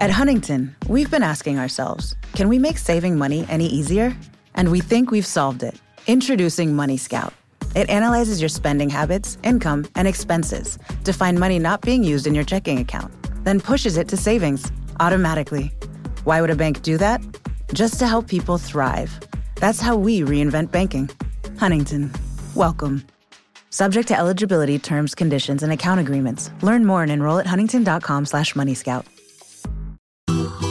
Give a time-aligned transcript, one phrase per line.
[0.00, 4.16] At Huntington, we've been asking ourselves can we make saving money any easier?
[4.54, 5.80] And we think we've solved it.
[6.06, 7.32] Introducing Money Scout.
[7.76, 12.34] It analyzes your spending habits, income, and expenses to find money not being used in
[12.34, 13.12] your checking account,
[13.44, 15.72] then pushes it to savings automatically.
[16.24, 17.20] Why would a bank do that?
[17.72, 19.18] Just to help people thrive.
[19.56, 21.08] That's how we reinvent banking.
[21.58, 22.12] Huntington,
[22.54, 23.04] welcome.
[23.70, 26.50] Subject to eligibility, terms, conditions, and account agreements.
[26.62, 29.04] Learn more and enroll at huntington.com slash moneyscout.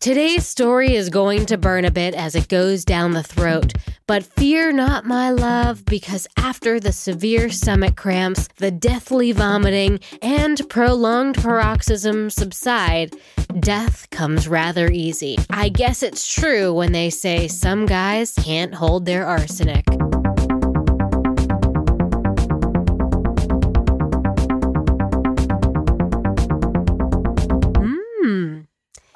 [0.00, 3.72] Today's story is going to burn a bit as it goes down the throat,
[4.06, 10.62] but fear not, my love, because after the severe stomach cramps, the deathly vomiting, and
[10.68, 13.16] prolonged paroxysms subside,
[13.58, 15.36] death comes rather easy.
[15.50, 19.84] I guess it's true when they say some guys can't hold their arsenic.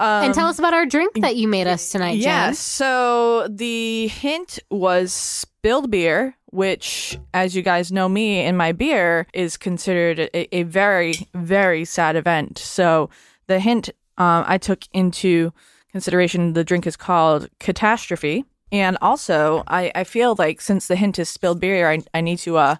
[0.02, 2.22] And tell us about our drink that you made us tonight, Jen.
[2.22, 2.58] Yes.
[2.58, 9.26] So the hint was spilled beer, which, as you guys know me and my beer,
[9.32, 12.58] is considered a, a very, very sad event.
[12.58, 13.10] So
[13.46, 15.52] the hint um, I took into
[15.90, 18.44] consideration the drink is called Catastrophe.
[18.70, 22.38] And also, I, I feel like since the hint is spilled beer, I, I need
[22.38, 22.76] to uh,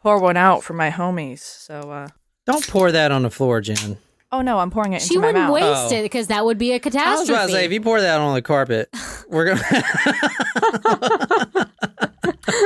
[0.00, 1.40] pour one out for my homies.
[1.40, 2.08] So, uh,
[2.46, 3.98] Don't pour that on the floor, Jen.
[4.34, 5.54] Oh no, I'm pouring it into She my wouldn't mouth.
[5.54, 5.96] waste Oh.
[5.96, 7.32] it because that would be a I was catastrophe.
[7.32, 8.88] about to say, if you pour that on the carpet,
[9.28, 9.60] we're gonna.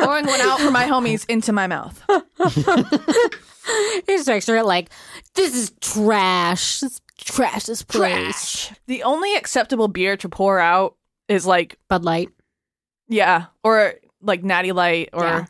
[0.04, 2.00] pouring one out for my homies into my mouth.
[4.06, 4.90] Here's extra like,
[5.34, 6.80] this is trash.
[6.80, 8.72] This trash this place.
[8.86, 10.94] The only acceptable beer to pour out
[11.28, 12.28] is like Bud Light.
[13.08, 15.46] yeah, or like Natty Light or Yeah.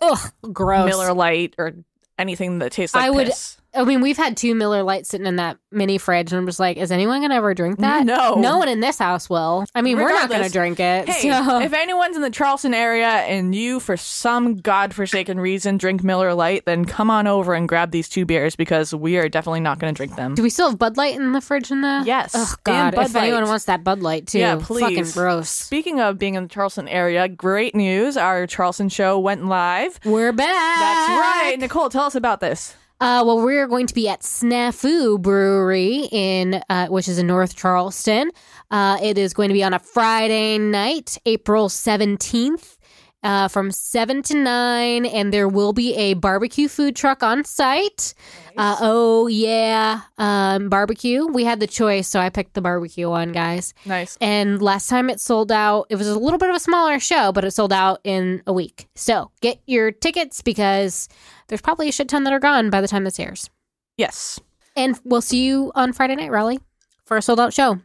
[0.00, 0.86] Ugh, gross.
[0.88, 1.72] Miller Lite or
[2.16, 3.56] anything that tastes like I would- piss.
[3.78, 6.58] I mean, we've had two Miller Lites sitting in that mini fridge, and I'm just
[6.58, 8.04] like, is anyone gonna ever drink that?
[8.04, 8.34] No.
[8.34, 9.64] no one in this house will.
[9.74, 11.08] I mean, we're not gonna drink it.
[11.08, 11.60] Hey, so.
[11.60, 16.64] if anyone's in the Charleston area and you, for some godforsaken reason, drink Miller Lite,
[16.64, 19.92] then come on over and grab these two beers because we are definitely not going
[19.94, 20.34] to drink them.
[20.34, 22.02] do we still have Bud Light in the fridge in the?
[22.04, 22.94] Yes, Oh God!
[22.94, 25.14] Bud if anyone wants that Bud Light too, Yeah, Fucking please.
[25.14, 25.50] gross.
[25.50, 28.16] Speaking of being in the Charleston area, great news.
[28.16, 29.98] Our Charleston show went live.
[30.04, 30.46] We're back.
[30.78, 31.56] That's right.
[31.58, 32.74] Nicole, tell us about this.
[33.00, 37.54] Uh, well, we're going to be at Snafu Brewery in, uh, which is in North
[37.54, 38.32] Charleston.
[38.72, 42.77] Uh, it is going to be on a Friday night, April seventeenth,
[43.22, 48.14] uh, from seven to nine, and there will be a barbecue food truck on site.
[48.56, 51.26] Uh, oh yeah, um, barbecue.
[51.26, 53.74] We had the choice, so I picked the barbecue one, guys.
[53.84, 54.16] Nice.
[54.20, 57.32] And last time it sold out, it was a little bit of a smaller show,
[57.32, 58.88] but it sold out in a week.
[58.94, 61.08] So get your tickets because
[61.48, 63.50] there's probably a shit ton that are gone by the time this airs.
[63.96, 64.40] Yes.
[64.76, 66.60] And we'll see you on Friday night, Raleigh,
[67.04, 67.80] for a sold out show.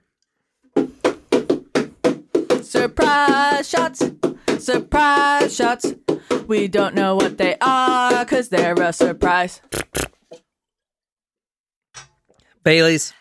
[2.62, 4.04] Surprise shots.
[4.64, 5.94] Surprise shots.
[6.48, 9.60] We don't know what they are because they're a surprise.
[12.64, 13.14] Bailey's.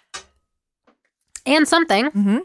[1.45, 2.07] And something.
[2.07, 2.39] Mm-hmm.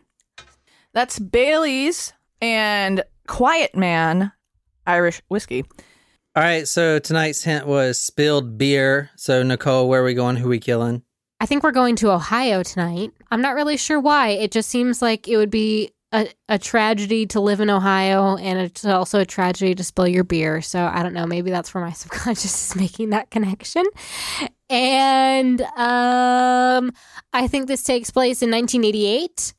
[0.94, 4.32] That's Bailey's and Quiet Man
[4.88, 5.64] Irish whiskey.
[6.36, 9.12] All right, so tonight's hint was spilled beer.
[9.16, 10.38] So Nicole, where are we going?
[10.38, 11.04] Who we killing?
[11.40, 13.12] I think we're going to Ohio tonight.
[13.30, 14.30] I'm not really sure why.
[14.30, 18.60] It just seems like it would be a, a tragedy to live in Ohio and
[18.60, 20.62] it's also a tragedy to spill your beer.
[20.62, 21.26] So I don't know.
[21.26, 23.84] Maybe that's where my subconscious is making that connection.
[24.70, 26.92] And um,
[27.34, 29.54] I think this takes place in 1988.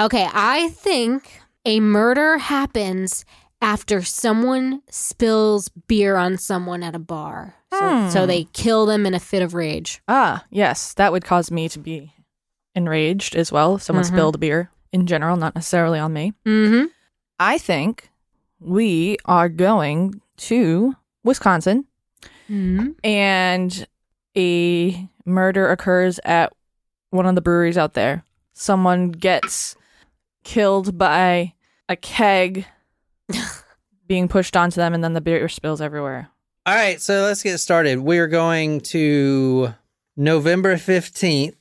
[0.00, 3.24] Okay, I think a murder happens
[3.62, 7.54] after someone spills beer on someone at a bar.
[7.72, 10.00] So, so they kill them in a fit of rage.
[10.06, 12.12] Ah, yes, that would cause me to be
[12.74, 13.76] enraged as well.
[13.76, 14.08] If someone Mhm.
[14.08, 16.32] spilled beer in general, not necessarily on me.
[16.46, 16.84] Mm-hmm.
[17.40, 18.08] I think
[18.60, 20.94] we are going to
[21.24, 21.84] Wisconsin
[22.50, 22.90] Mm-hmm.
[23.02, 23.86] and
[24.36, 26.52] a murder occurs at
[27.10, 28.22] one of the breweries out there.
[28.52, 29.76] Someone gets
[30.42, 31.54] killed by
[31.88, 32.66] a keg
[34.06, 36.28] being pushed onto them, and then the beer spills everywhere.
[36.66, 38.00] All right, so let's get started.
[38.00, 39.72] We're going to
[40.16, 41.56] November 15th,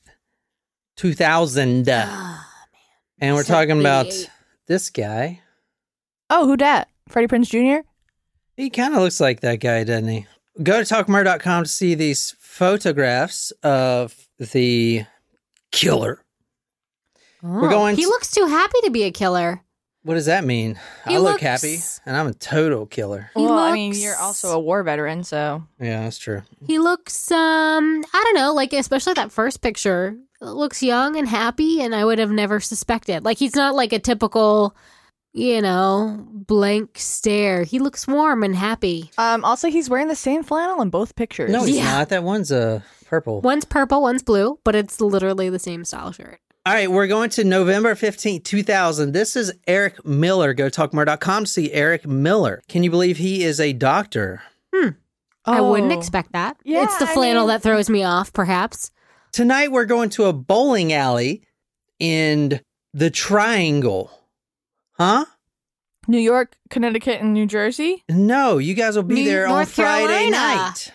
[0.97, 1.89] 2000.
[3.19, 4.07] And we're Except talking about
[4.67, 5.41] this guy.
[6.29, 6.89] Oh, who dat?
[7.09, 7.87] Freddie Prinze Jr.
[8.57, 10.25] He kind of looks like that guy, doesn't he?
[10.61, 15.05] Go to talkmurder.com to see these photographs of the
[15.71, 16.21] killer.
[17.41, 19.61] We're Oh, going He to- looks too happy to be a killer.
[20.03, 20.77] What does that mean?
[21.07, 23.31] He I look looks- happy, and I'm a total killer.
[23.35, 26.43] He well, I mean, looks- you're also a war veteran, so Yeah, that's true.
[26.67, 30.15] He looks um I don't know, like especially that first picture.
[30.43, 33.23] Looks young and happy and I would have never suspected.
[33.23, 34.75] Like he's not like a typical,
[35.33, 37.63] you know, blank stare.
[37.63, 39.09] He looks warm and happy.
[39.17, 39.43] um.
[39.45, 41.49] Also, he's wearing the same flannel in both pictures.
[41.51, 41.99] No, he's Yeah.
[41.99, 42.09] not.
[42.09, 43.41] That one's uh, purple.
[43.41, 46.39] One's purple, one's blue, but it's literally the same style shirt.
[46.65, 49.11] All right, we're going to November 15th, 2000.
[49.11, 50.53] This is Eric Miller.
[50.53, 52.61] Go to talkmurder.com to see Eric Miller.
[52.69, 54.41] Can you believe he is a doctor?
[54.73, 54.89] Hmm.
[55.45, 55.51] Oh.
[55.53, 55.97] I wouldn't Oh.
[55.97, 56.55] expect that.
[56.63, 58.91] Yeah, it's the I flannel mean- that throws me off, perhaps.
[59.33, 61.41] Tonight, we're going to a bowling alley
[61.99, 62.61] in
[62.93, 64.11] the Triangle.
[64.91, 65.25] Huh?
[66.07, 68.03] New York, Connecticut, and New Jersey.
[68.07, 70.31] No, you guys will be New- there on Friday Carolina.
[70.31, 70.91] night.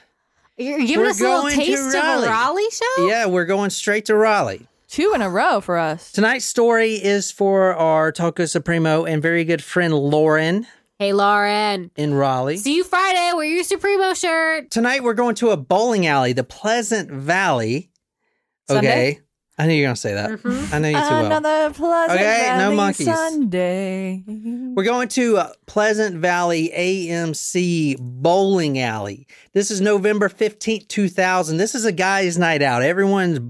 [0.57, 2.29] You're giving We're us a little taste of a Raleigh.
[2.29, 3.07] Raleigh show?
[3.09, 4.69] Yeah, we're going straight to Raleigh.
[4.87, 6.13] Two in a row for us.
[6.13, 10.67] Tonight's story is for our Taco Supremo and very good friend Lauren
[10.99, 11.91] Hey, Lauren.
[11.97, 12.57] in Raleigh.
[12.57, 13.33] See you Friday.
[13.35, 14.71] Wear your Supremo shirt.
[14.71, 17.91] Tonight we're going to a bowling alley, the Pleasant Valley.
[18.71, 18.77] Okay.
[19.15, 19.21] Sunday?
[19.61, 20.31] I knew you were going to say that.
[20.31, 20.73] Mhm.
[20.73, 21.27] I know you too well.
[21.27, 23.07] Another pleasant Okay, no monkeys.
[23.07, 24.23] Sunday.
[24.29, 29.27] We're going to uh, Pleasant Valley AMC Bowling Alley.
[29.55, 31.57] This is November 15th, 2000.
[31.57, 32.83] This is a guy's night out.
[32.83, 33.41] Everyone's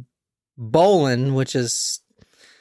[0.57, 2.01] bowling, which is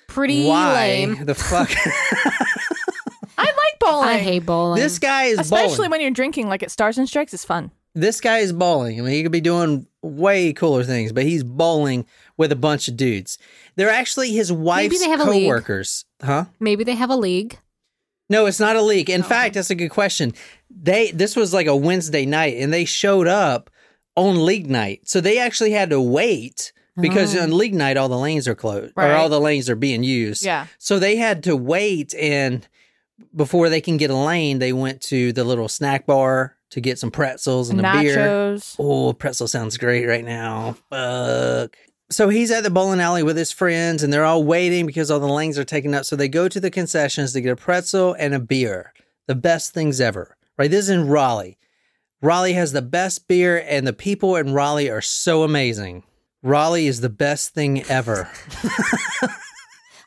[0.08, 1.26] Pretty why lame.
[1.26, 1.72] the fuck.
[3.38, 4.10] I like bowling.
[4.10, 4.82] I hate bowling.
[4.82, 5.92] this guy is especially bowling.
[5.92, 7.34] when you're drinking like at Stars and Strikes.
[7.34, 7.72] It's fun.
[7.96, 9.00] this guy is bowling.
[9.00, 12.06] I mean, he could be doing way cooler things, but he's bowling
[12.38, 13.38] with a bunch of dudes.
[13.76, 16.06] They're actually his wife's they have coworkers.
[16.24, 16.46] Huh?
[16.60, 17.58] Maybe they have a league.
[18.30, 19.10] No, it's not a leak.
[19.10, 19.14] Oh.
[19.14, 20.34] In fact, that's a good question.
[20.70, 23.70] They this was like a Wednesday night, and they showed up
[24.16, 27.44] on league night, so they actually had to wait because Oh.
[27.44, 30.44] on league night all the lanes are closed or all the lanes are being used.
[30.44, 30.66] Yeah.
[30.80, 32.68] So they had to wait, and
[33.36, 37.00] before they can get a lane, they went to the little snack bar to get
[37.00, 38.58] some pretzels and a beer.
[38.80, 40.76] Oh, pretzel sounds great right now.
[40.90, 41.78] Fuck.
[42.10, 45.20] So he's at the bowling alley with his friends, and they're all waiting because all
[45.20, 46.06] the lanes are taken up.
[46.06, 48.94] So they go to the concessions to get a pretzel and a beer.
[49.28, 50.38] The best things ever.
[50.58, 50.72] Right?
[50.72, 51.58] This is in Raleigh.
[52.22, 56.04] Raleigh has the best beer, and the people in Raleigh are so amazing.
[56.42, 58.32] Raleigh is the best thing ever.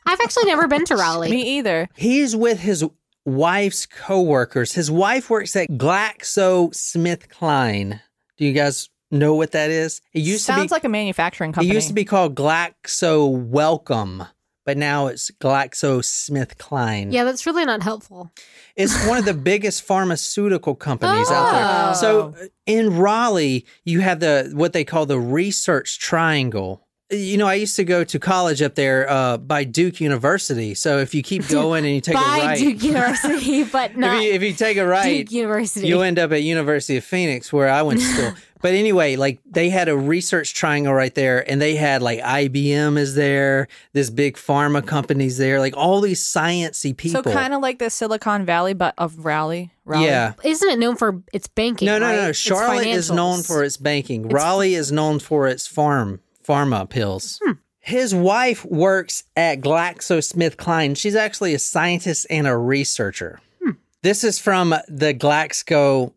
[0.05, 1.29] I've actually never been to Raleigh.
[1.29, 1.87] Me either.
[1.95, 2.83] He's with his
[3.25, 4.73] wife's coworkers.
[4.73, 8.01] His wife works at GlaxoSmithKline.
[8.37, 10.01] Do you guys know what that is?
[10.13, 11.71] It used Sounds to be like a manufacturing company.
[11.71, 14.25] It used to be called Glaxo Wellcome,
[14.65, 17.11] but now it's Glaxo Smith GlaxoSmithKline.
[17.11, 18.31] yeah, that's really not helpful.
[18.75, 21.89] It's one of the biggest pharmaceutical companies out there.
[21.89, 21.93] Oh.
[21.93, 26.87] So uh, in Raleigh, you have the what they call the research triangle.
[27.09, 30.73] You know, I used to go to college up there uh, by Duke University.
[30.73, 34.15] So if you keep going and you take a By right, Duke University, but not
[34.17, 35.87] if, you, if you take a right, Duke University.
[35.87, 38.33] you end up at University of Phoenix, where I went to school.
[38.61, 42.97] But anyway, like they had a research triangle right there, and they had like IBM
[42.97, 47.23] is there, this big pharma companies there, like all these sciencey people.
[47.23, 49.71] so kind of like the Silicon Valley, but of Raleigh.
[49.85, 50.05] Raleigh.
[50.05, 50.33] yeah.
[50.43, 51.87] Isn't it known for its banking?
[51.87, 52.15] No, no, right?
[52.15, 52.29] no.
[52.29, 54.29] Its Charlotte is known for its banking.
[54.29, 57.39] Raleigh is known for its farm pharma pills.
[57.43, 57.53] Hmm.
[57.79, 60.95] His wife works at GlaxoSmithKline.
[60.95, 63.39] She's actually a scientist and a researcher.
[63.61, 63.71] Hmm.
[64.03, 66.13] This is from the Glaxo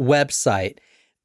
[0.00, 0.78] website.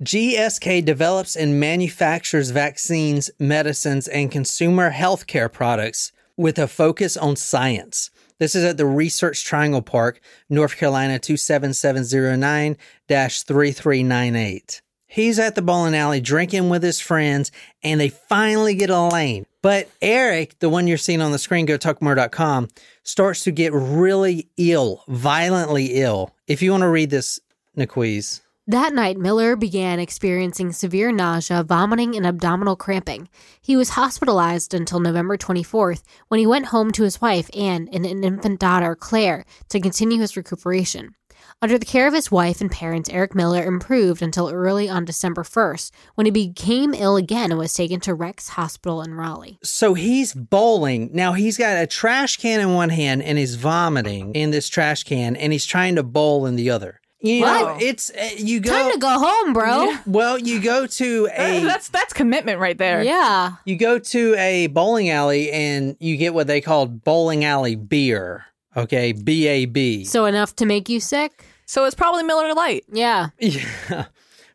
[0.03, 8.09] GSK develops and manufactures vaccines, medicines, and consumer healthcare products with a focus on science.
[8.39, 12.77] This is at the Research Triangle Park, North Carolina 27709
[13.07, 14.81] 3398.
[15.05, 17.51] He's at the bowling alley drinking with his friends,
[17.83, 19.45] and they finally get a lane.
[19.61, 22.69] But Eric, the one you're seeing on the screen, go talkmore.com,
[23.03, 26.33] starts to get really ill, violently ill.
[26.47, 27.39] If you want to read this,
[27.77, 28.41] Naquiz.
[28.67, 33.27] That night, Miller began experiencing severe nausea, vomiting, and abdominal cramping.
[33.59, 38.05] He was hospitalized until November 24th when he went home to his wife Ann and
[38.05, 41.15] an infant daughter, Claire, to continue his recuperation.
[41.59, 45.41] Under the care of his wife and parents, Eric Miller improved until early on December
[45.41, 49.57] 1st when he became ill again and was taken to Rex Hospital in Raleigh.
[49.63, 51.09] So he's bowling.
[51.13, 55.03] Now he's got a trash can in one hand and he's vomiting in this trash
[55.03, 57.00] can and he's trying to bowl in the other.
[57.23, 57.61] You What?
[57.61, 58.71] know, it's uh, you go.
[58.71, 59.93] Time to go home, bro.
[60.07, 63.03] Well, you go to a that's that's commitment right there.
[63.03, 63.53] Yeah.
[63.65, 68.45] you go to a bowling alley and you get what they called bowling alley beer.
[68.75, 70.03] Okay, B A B.
[70.05, 71.45] So enough to make you sick?
[71.67, 72.85] So it's probably Miller Lite.
[72.91, 73.29] Yeah.
[73.39, 74.05] Yeah,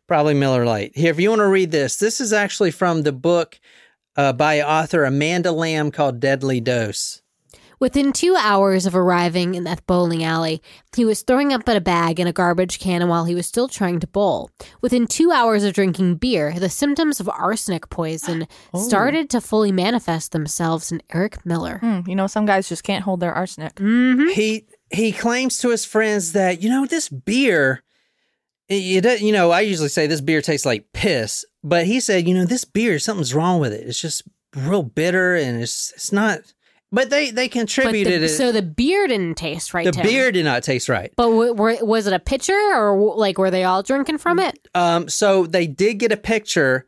[0.07, 0.95] probably Miller Lite.
[0.95, 3.59] Here, if you want to read this, this is actually from the book
[4.17, 7.21] uh, by author Amanda Lamb called Deadly Dose.
[7.79, 10.61] Within two hours of arriving in that bowling alley,
[10.95, 13.67] he was throwing up in a bag in a garbage can while he was still
[13.67, 14.49] trying to bowl.
[14.81, 20.31] Within two hours of drinking beer, the symptoms of arsenic poison started to fully manifest
[20.31, 21.77] themselves in Eric Miller.
[21.79, 23.75] Hmm, you know, some guys just can't hold their arsenic.
[23.75, 24.29] Mm-hmm.
[24.29, 27.83] He he claims to his friends that you know this beer.
[28.69, 32.27] It, it, you know, I usually say this beer tastes like piss, but he said,
[32.27, 33.87] you know, this beer, something's wrong with it.
[33.87, 34.23] It's just
[34.55, 36.39] real bitter, and it's it's not.
[36.91, 38.29] But they they contributed the, it.
[38.29, 39.85] so the beer didn't taste right.
[39.85, 40.05] the to him.
[40.07, 41.11] beer did not taste right.
[41.17, 44.57] But w- were, was it a pitcher or like were they all drinking from it?
[44.73, 46.85] Um, so they did get a picture,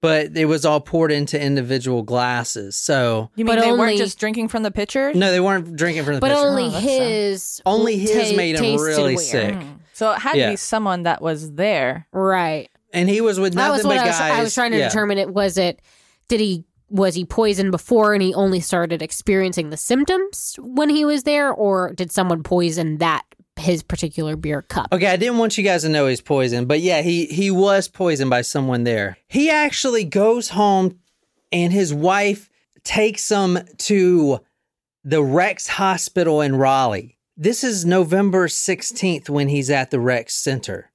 [0.00, 2.76] but it was all poured into individual glasses.
[2.76, 5.12] So You mean But they only- weren't just drinking from the pitcher?
[5.14, 6.40] no, they weren't drinking from the But pitcher.
[6.46, 7.60] only Oh, that's his.
[7.66, 9.18] Only his ta- made him really weird.
[9.26, 9.54] sick.
[9.56, 9.68] Hmm.
[9.94, 10.46] So it had Yeah.
[10.46, 12.06] to be someone that was there.
[12.12, 12.68] Right.
[12.92, 14.30] and he was with That nothing was what but I was, guys.
[14.38, 14.88] I was trying to Yeah.
[14.88, 15.18] determine.
[15.18, 15.80] It was it.
[16.28, 21.04] Did he was he poisoned before and he only started experiencing the symptoms when he
[21.04, 23.24] was there, or did someone poison that
[23.56, 24.88] his particular beer cup?
[24.92, 27.88] Okay, I didn't want you guys to know he's poisoned, but yeah, he he was
[27.88, 29.16] poisoned by someone there.
[29.28, 30.98] He actually goes home
[31.52, 32.50] and his wife
[32.82, 34.40] takes him to
[35.04, 37.16] the Rex Hospital in Raleigh.
[37.36, 40.90] This is November 16th when he's at the Rex Center.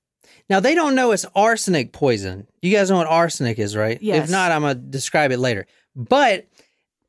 [0.50, 2.48] Now they don't know it's arsenic poison.
[2.62, 4.00] You guys know what arsenic is, right?
[4.02, 4.26] Yes.
[4.26, 5.66] If not, I'm gonna describe it later.
[5.96, 6.46] But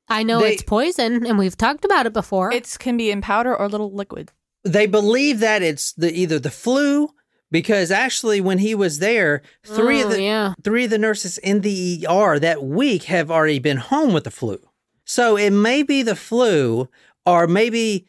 [0.09, 2.53] I know They- it's poison, and we've talked about it before.
[2.53, 4.31] It can be in powder or little liquid.
[4.65, 7.09] they believe that it's the either the flu
[7.53, 10.55] because actually when he was there, three of Oh, the yeah.
[10.65, 14.31] three of the nurses in the ER that week have already been home with the
[14.33, 14.59] flu.
[15.05, 16.89] So it may be the flu
[17.25, 18.09] or maybe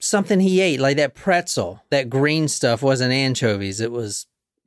[0.00, 4.24] something he ate like that pretzel, that green stuff wasn't anchovies, it was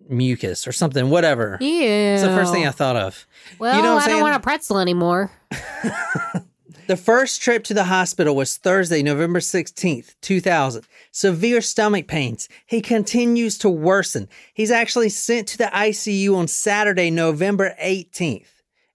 [0.09, 1.57] mucus or something, whatever.
[1.59, 2.15] Yeah.
[2.15, 3.25] It's the first thing I thought of.
[3.59, 5.31] Well, you know I'm don't want a pretzel anymore.
[6.85, 10.85] The first trip to the hospital was Thursday, November 16th, 2000.
[11.11, 12.49] Severe stomach pains.
[12.65, 14.27] He continues to worsen.
[14.53, 18.47] He's actually sent to the ICU on Saturday, November 18th.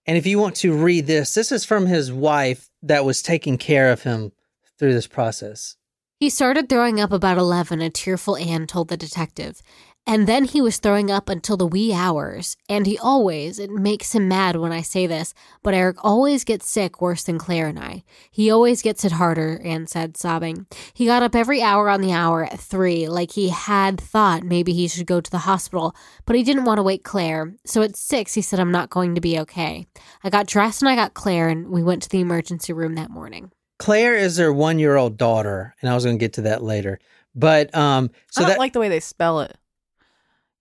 [0.06, 3.56] And if you want to read this, this is from his wife that was taking
[3.56, 4.32] care of him
[4.78, 5.76] through this process.
[6.20, 9.62] He started throwing up about 11, a tearful Ann told the detective.
[10.08, 12.56] And then he was throwing up until the wee hours.
[12.66, 16.70] And he always, it makes him mad when I say this, but Eric always gets
[16.70, 18.04] sick worse than Claire and I.
[18.30, 20.66] He always gets it harder, Ann said, sobbing.
[20.94, 24.72] He got up every hour on the hour at three, like he had thought maybe
[24.72, 27.52] he should go to the hospital, but he didn't want to wake Claire.
[27.66, 29.86] So at six, he said, I'm not going to be okay.
[30.24, 33.10] I got dressed and I got Claire, and we went to the emergency room that
[33.10, 33.52] morning.
[33.78, 36.62] Claire is their one year old daughter, and I was going to get to that
[36.62, 36.98] later.
[37.34, 39.54] But um, so I don't that like the way they spell it.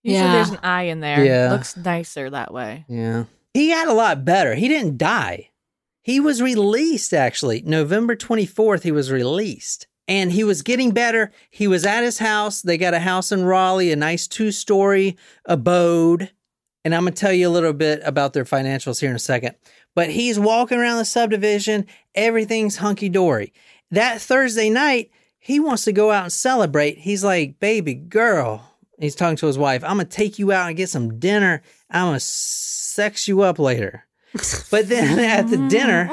[0.02, 0.32] Usually Yeah.
[0.32, 1.24] there's an eye in there.
[1.24, 1.48] Yeah.
[1.48, 2.84] It looks nicer that way.
[2.88, 3.24] Yeah.
[3.54, 4.54] He got a lot better.
[4.54, 5.50] He didn't die.
[6.02, 7.62] He was released, actually.
[7.62, 9.86] November 24th, he was released.
[10.06, 11.32] And he was getting better.
[11.50, 12.62] He was at his house.
[12.62, 16.30] They got a house in Raleigh, a nice two story abode.
[16.84, 19.18] And I'm going to tell you a little bit about their financials here in a
[19.18, 19.56] second.
[19.94, 21.86] But he's walking around the subdivision.
[22.14, 23.52] Everything's hunky dory.
[23.90, 26.98] That Thursday night, he wants to go out and celebrate.
[26.98, 28.67] He's like, baby girl.
[28.98, 29.84] He's talking to his wife.
[29.84, 31.62] I'm to take you out and get some dinner.
[31.90, 34.04] I'm to sex you up later.
[34.70, 36.06] But then at the dinner,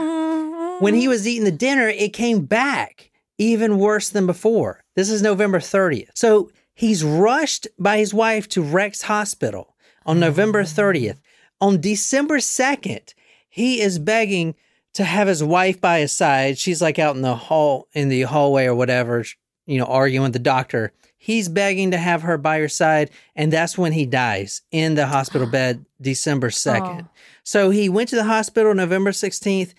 [0.79, 4.83] when he was eating the dinner, it came back even worse than before.
[4.95, 6.11] This is November 30th.
[6.15, 9.75] So he's rushed by his wife to Rex Hospital
[10.05, 10.73] on November mm.
[10.73, 11.19] 30th.
[11.59, 13.13] On December 2nd,
[13.49, 14.55] he is begging
[14.93, 16.57] to have his wife by his side.
[16.57, 19.25] She's like out in the hall in the hallway or whatever,
[19.65, 20.93] you know, arguing with the doctor.
[21.25, 25.07] He's begging to have her by her side, and that's when he dies in the
[25.07, 27.09] hospital bed December 2nd.
[27.43, 29.73] So he went to the hospital November 16th,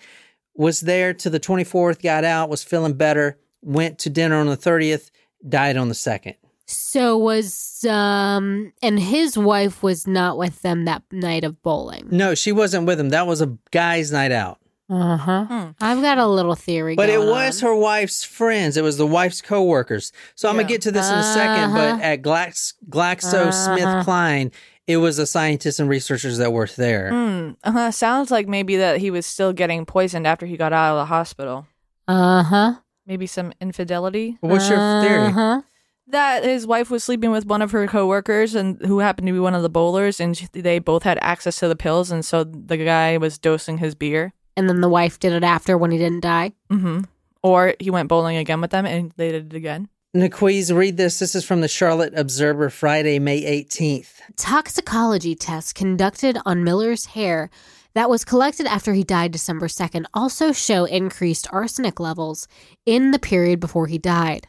[0.55, 4.57] was there to the 24th, got out, was feeling better, went to dinner on the
[4.57, 5.09] 30th,
[5.47, 6.35] died on the 2nd.
[6.65, 12.09] So was um and his wife was not with them that night of bowling.
[12.11, 13.07] No, she wasn't with him.
[13.11, 14.59] That was a guy's night out.
[14.89, 15.45] Uh-huh.
[15.45, 15.65] Hmm.
[15.81, 17.69] I've got a little theory But it was on.
[17.69, 18.77] her wife's friends.
[18.77, 20.13] It was the wife's coworkers.
[20.35, 21.73] So I'm gonna get to this in a second.
[21.73, 21.99] But Uh-huh.
[22.03, 24.51] at Glax, GlaxoSmithKline,
[24.87, 27.09] it was the scientists and researchers that were there.
[27.11, 27.51] Hmm.
[27.63, 27.91] Uh-huh.
[27.91, 31.05] Sounds like maybe that he was still getting poisoned after he got out of the
[31.05, 31.67] hospital.
[32.07, 32.75] Uh-huh.
[33.05, 34.37] Maybe some infidelity.
[34.41, 35.27] What's your theory?
[35.27, 35.61] Uh-huh.
[36.09, 39.39] that his wife was sleeping with one of her coworkers and who happened to be
[39.41, 42.45] one of the bowlers and she- they both had access to the pills and so
[42.45, 45.97] the guy was dosing his beer And then the wife did it after when he
[45.97, 46.51] didn't die.
[46.69, 47.01] mm-hmm.
[47.41, 51.19] or he went bowling again with them and they did it again Naquiz, read this.
[51.19, 54.21] This is from the Charlotte Observer, Friday, May 18th.
[54.35, 57.51] Toxicology tests conducted on Miller's hair
[57.93, 62.47] that was collected after he died December 2nd also show increased arsenic levels
[62.85, 64.47] in the period before he died.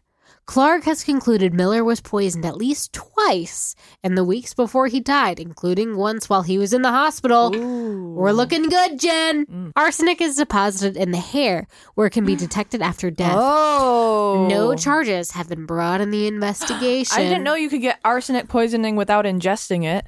[0.49, 5.39] Clark has concluded Miller was poisoned at least twice in the weeks before he died,
[5.39, 7.51] including once while he was in the hospital.
[7.51, 9.45] We're looking good, Jen.
[9.45, 9.73] Mm.
[9.77, 13.37] Arsenic is deposited in the hair where it can be detected after death.
[13.37, 17.15] oh No charges have been brought in the investigation.
[17.19, 20.07] i didn't know you could get arsenic poisoning without ingesting it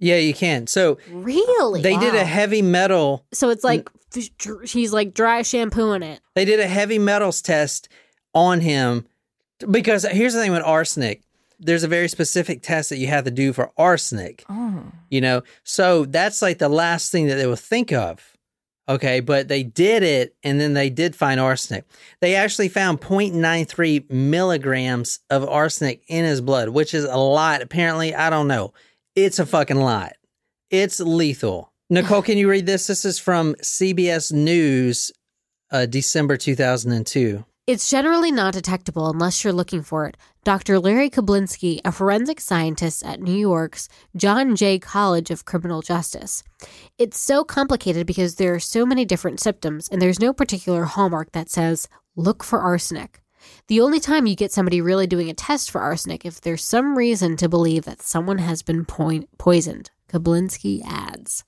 [0.00, 0.66] Yeah, you can.
[0.66, 1.82] So Really?
[1.82, 6.18] they did a heavy metal So it's like f- dr- she's like dry shampooing it.
[6.34, 7.88] They did a heavy metals test
[8.34, 9.06] on him
[9.70, 11.22] because here's the thing with arsenic.
[11.60, 14.44] There's a very specific test that you have to do for arsenic.
[15.10, 18.36] You know, so that's like the last thing that they will think of.
[18.88, 21.84] Okay, but they did it and then they did find arsenic.
[22.20, 27.60] They actually found 0.93 milligrams of arsenic in his blood, which is a lot.
[27.60, 28.72] Apparently, I don't know.
[29.14, 30.14] It's a fucking lot.
[30.70, 31.72] It's lethal.
[31.90, 32.86] Nicole, can you read this?
[32.86, 35.10] This is from CBS News,
[35.70, 37.44] uh, December 2002.
[37.68, 40.16] It's generally not detectable unless you're looking for it.
[40.42, 40.80] Dr.
[40.80, 46.42] Larry Kobilinsky, a forensic scientist at New York's John Jay College of Criminal Justice.
[46.96, 51.32] It's so complicated because there are so many different symptoms, and there's no particular hallmark
[51.32, 53.20] that says, look for arsenic.
[53.66, 56.96] The only time you get somebody really doing a test for arsenic if there's some
[56.96, 61.44] reason to believe that someone has been point- poisoned, Kobilinsky adds.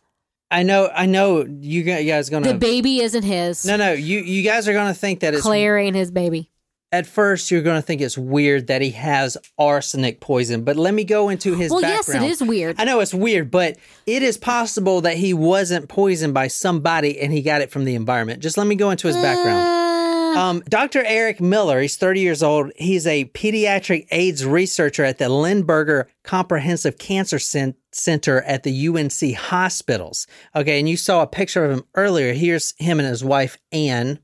[0.51, 2.53] I know, I know you guys gonna.
[2.53, 3.65] The baby isn't his.
[3.65, 6.51] no, no, you you guys are gonna think that it's Claire ain't his baby.
[6.93, 11.05] at first you're gonna think it's weird that he has arsenic poison, but let me
[11.05, 12.27] go into his Well, yes, background.
[12.27, 12.77] it is weird.
[12.81, 13.77] I know it's weird, but
[14.07, 17.95] it is possible that he wasn't poisoned by somebody and he got it from the
[17.95, 18.43] environment.
[18.43, 19.69] Just let me go into his background.
[19.69, 19.91] Uh,
[20.37, 21.03] Um, Dr.
[21.05, 22.73] Eric Miller, he's 30 years old.
[22.77, 29.35] He's a pediatric AIDS researcher at the Lineberger Comprehensive Cancer Cen- Center at the UNC
[29.35, 30.27] hospitals.
[30.55, 32.33] Okay, and you saw a picture of him earlier.
[32.33, 34.19] Here's him and his wife, Ann.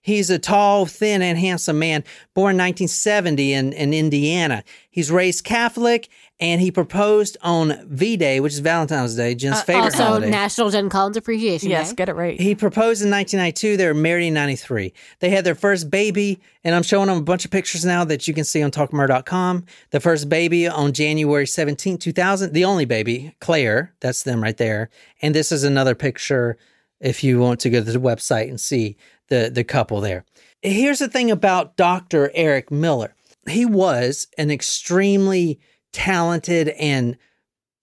[0.00, 2.02] He's a tall, thin, and handsome man,
[2.34, 4.64] born 1970 in, in Indiana.
[4.90, 6.08] He's raised Catholic,
[6.40, 10.30] and he proposed on V Day, which is Valentine's Day, Jen's uh, favorite also, holiday.
[10.30, 11.96] National Jen Collins Appreciation yes Day.
[11.96, 13.76] get it right He proposed in 1992.
[13.76, 14.92] They were married in 93.
[15.18, 18.28] They had their first baby, and I'm showing them a bunch of pictures now that
[18.28, 19.64] you can see on talkmurder.com.
[19.90, 22.52] The first baby on January 17, 2000.
[22.52, 23.94] The only baby, Claire.
[24.00, 24.90] That's them right there.
[25.20, 26.56] And this is another picture
[27.00, 28.96] if you want to go to the website and see
[29.28, 30.24] the, the couple there.
[30.62, 32.30] Here's the thing about Dr.
[32.34, 33.14] Eric Miller.
[33.48, 35.60] He was an extremely
[35.92, 37.16] talented and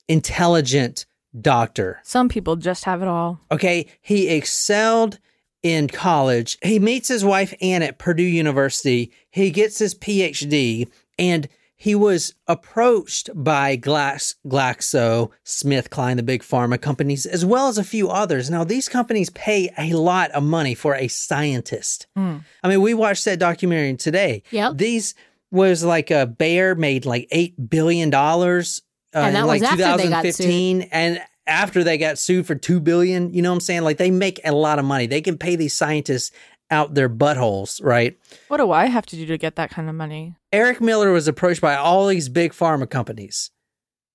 [0.08, 1.06] intelligent
[1.40, 2.00] doctor.
[2.04, 5.20] some people just have it all Okay, he excelled
[5.64, 6.60] in college.
[6.62, 9.12] He meets his wife Ann at Purdue University.
[9.32, 10.88] He gets his PhD,
[11.18, 17.68] and he was approached by Glax, Glaxo, Smith, Kline, the big pharma companies, as well
[17.68, 18.50] as a few others.
[18.50, 22.06] Now, these companies pay a lot of money for a scientist.
[22.16, 22.38] Hmm.
[22.64, 24.44] I mean, we watched that documentary today.
[24.52, 24.78] Yep.
[24.78, 25.16] These
[25.56, 28.82] was like a Bear made like eight billion dollars
[29.16, 33.34] uh, in like after they got 2015, and after they got sued for two billion.
[33.34, 33.84] You know what I'm saying?
[33.84, 35.08] Like they make a lot of money.
[35.08, 36.32] They can pay these scientists
[36.72, 38.18] out their buttholes, right?
[38.48, 41.28] what do i have to do to get that kind of money Eric Miller was
[41.28, 43.52] approached by all these big pharma companies.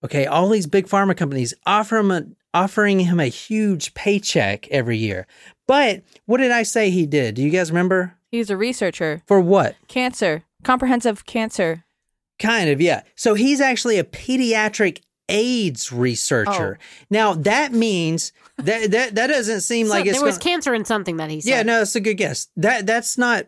[0.05, 2.23] Okay, all these big pharma companies offer him a,
[2.55, 5.27] offering him a huge paycheck every year.
[5.69, 7.35] But what did I say he did?
[7.35, 8.17] Do you guys remember?
[8.33, 9.77] he's a researcher For what?
[9.87, 11.85] cancer comprehensive cancer
[12.39, 13.03] Kind of, yeah.
[13.17, 16.79] So he's actually a pediatric AIDS researcher.
[16.81, 17.05] Oh.
[17.11, 20.73] Now that means that that that doesn't seem So like it's there was gonna- cancer
[20.75, 21.51] in something that he said.
[21.51, 22.49] yeah, no, that's a good guess.
[22.57, 23.47] That that's not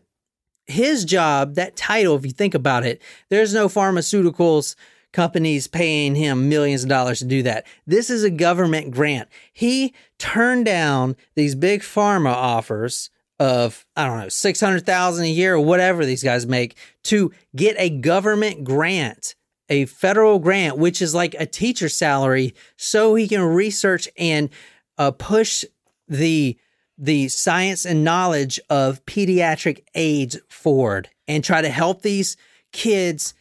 [0.66, 1.54] his job.
[1.54, 4.74] That title, if you think about it, there's no pharmaceuticals
[5.12, 7.66] companies paying him millions of dollars to do that.
[7.86, 9.28] This is a government grant.
[9.54, 13.08] He turned down these big pharma offers
[13.42, 17.32] of I don't know six hundred thousand a year or whatever these guys make to
[17.56, 19.34] get a government grant.
[19.68, 24.50] A federal grant, which is like a teacher salary, so he can research and
[24.98, 25.64] uh, push
[26.06, 26.58] the
[26.98, 32.36] the science and knowledge of pediatric AIDS forward and try to help these
[32.72, 33.34] kids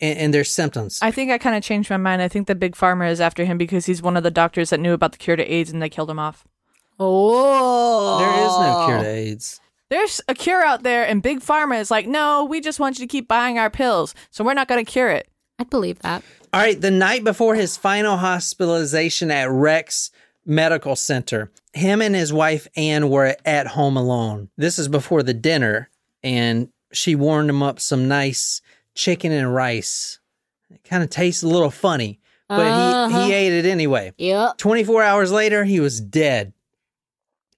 [0.00, 0.98] and, and their symptoms.
[1.02, 2.22] I think I kind of changed my mind.
[2.22, 4.80] I think the big pharma is after him because he's one of the doctors that
[4.80, 6.44] knew about the cure to AIDS and they killed him off.
[6.98, 8.18] Oh.
[8.18, 9.60] there is no cure to AIDS.
[9.90, 13.06] There's a cure out there, and Big Pharma is like, no, we just want you
[13.06, 15.28] to keep buying our pills, so we're not going to cure it.
[15.58, 16.22] I'd believe that.
[16.52, 20.10] All right, the night before his final hospitalization at Rex
[20.46, 24.48] Medical Center, him and his wife Ann were at home alone.
[24.56, 25.90] This is before the dinner,
[26.22, 28.62] and she warmed him up some nice
[28.94, 30.18] chicken and rice.
[30.70, 33.20] It kind of tastes a little funny, but Uh-huh.
[33.20, 34.12] he, he ate it anyway.
[34.18, 34.56] Yep.
[34.58, 36.52] 24 hours later, he was dead.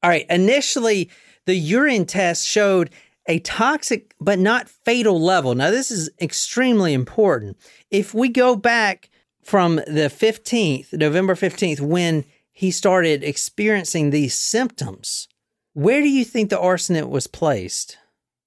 [0.07, 1.11] All right, initially,
[1.47, 2.91] the urine test showed
[3.27, 5.53] a toxic but not fatal level.
[5.57, 7.57] Now, this is extremely important.
[7.91, 9.11] If we go back
[9.43, 15.27] from the 15th, November 15th, when he started experiencing these symptoms,
[15.73, 17.99] where do you think the arsenic was placed?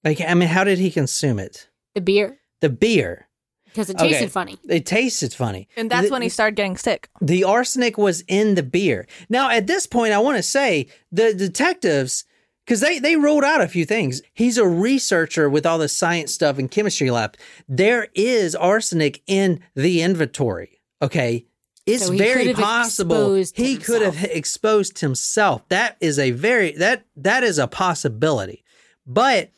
[0.06, 1.67] Like, I mean, how did he consume it?
[1.93, 3.28] The beer The beer.
[3.71, 4.27] Because it tasted Okay.
[4.27, 4.58] funny.
[4.67, 5.67] It tasted funny.
[5.77, 7.10] And that's The- when he started getting sick.
[7.21, 9.08] the arsenic was in the beer.
[9.29, 12.25] Now, at this point, I want to say the detectives,
[12.65, 14.21] because they, they ruled out a few things.
[14.34, 17.36] He's a researcher with all the science stuff in chemistry lab.
[17.67, 20.79] There is arsenic in the inventory.
[21.01, 21.45] Okay.
[21.88, 25.67] It's So very possible exposed he could have exposed himself.
[25.69, 28.63] That is a very that that is a possibility.
[29.08, 29.49] But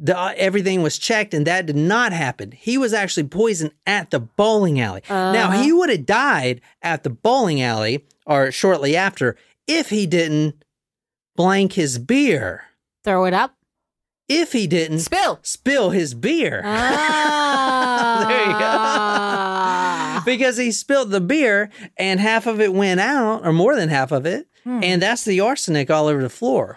[0.00, 2.52] the, uh, everything was checked and that did not happen.
[2.52, 5.02] He was actually poisoned at the bowling alley.
[5.08, 5.62] Now, Uh-huh.
[5.62, 10.62] he would have died at the bowling alley or shortly after if he didn't
[11.36, 12.64] blank his beer.
[13.04, 13.54] Throw it up.
[14.28, 15.38] If he didn't Spill.
[15.42, 16.62] spill his beer.
[16.64, 18.26] Ah.
[18.28, 20.24] There you go.
[20.36, 24.12] because he spilled the beer and half of it went out, or more than half
[24.12, 24.46] of it.
[24.66, 26.76] And that's the arsenic all over the floor.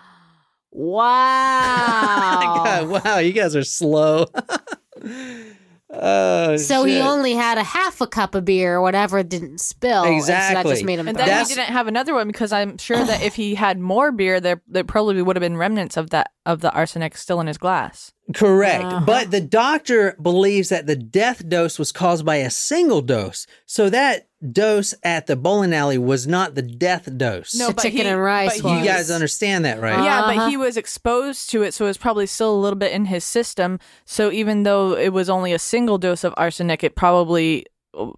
[0.72, 2.62] Wow.
[2.66, 4.26] God, wow, you guys are slow.
[5.90, 10.04] oh, So he only had a half a cup of beer or whatever didn't spill.
[10.04, 10.74] and so that Exactly.
[10.74, 11.28] just made him And then.
[11.28, 14.40] That's- he didn't have another one because I'm sure that if he had more beer,
[14.40, 17.58] there there probably would have been remnants of that of the arsenic still in his
[17.58, 18.14] glass.
[18.34, 18.84] Correct.
[18.84, 19.06] Uh-huh.
[19.06, 23.48] But the doctor believes that the death dose was caused by a single dose.
[23.66, 27.54] So that dose at the bowling alley was not the death dose.
[27.56, 30.04] No, The but chicken he- and rice but he you guys understand that, right?
[30.04, 30.36] Yeah, Uh-huh.
[30.36, 33.06] but he was exposed to it, so it was probably still a little bit in
[33.06, 33.80] his system.
[34.06, 37.66] So even though it was only a single dose of arsenic, it probably
[37.98, 38.12] uh,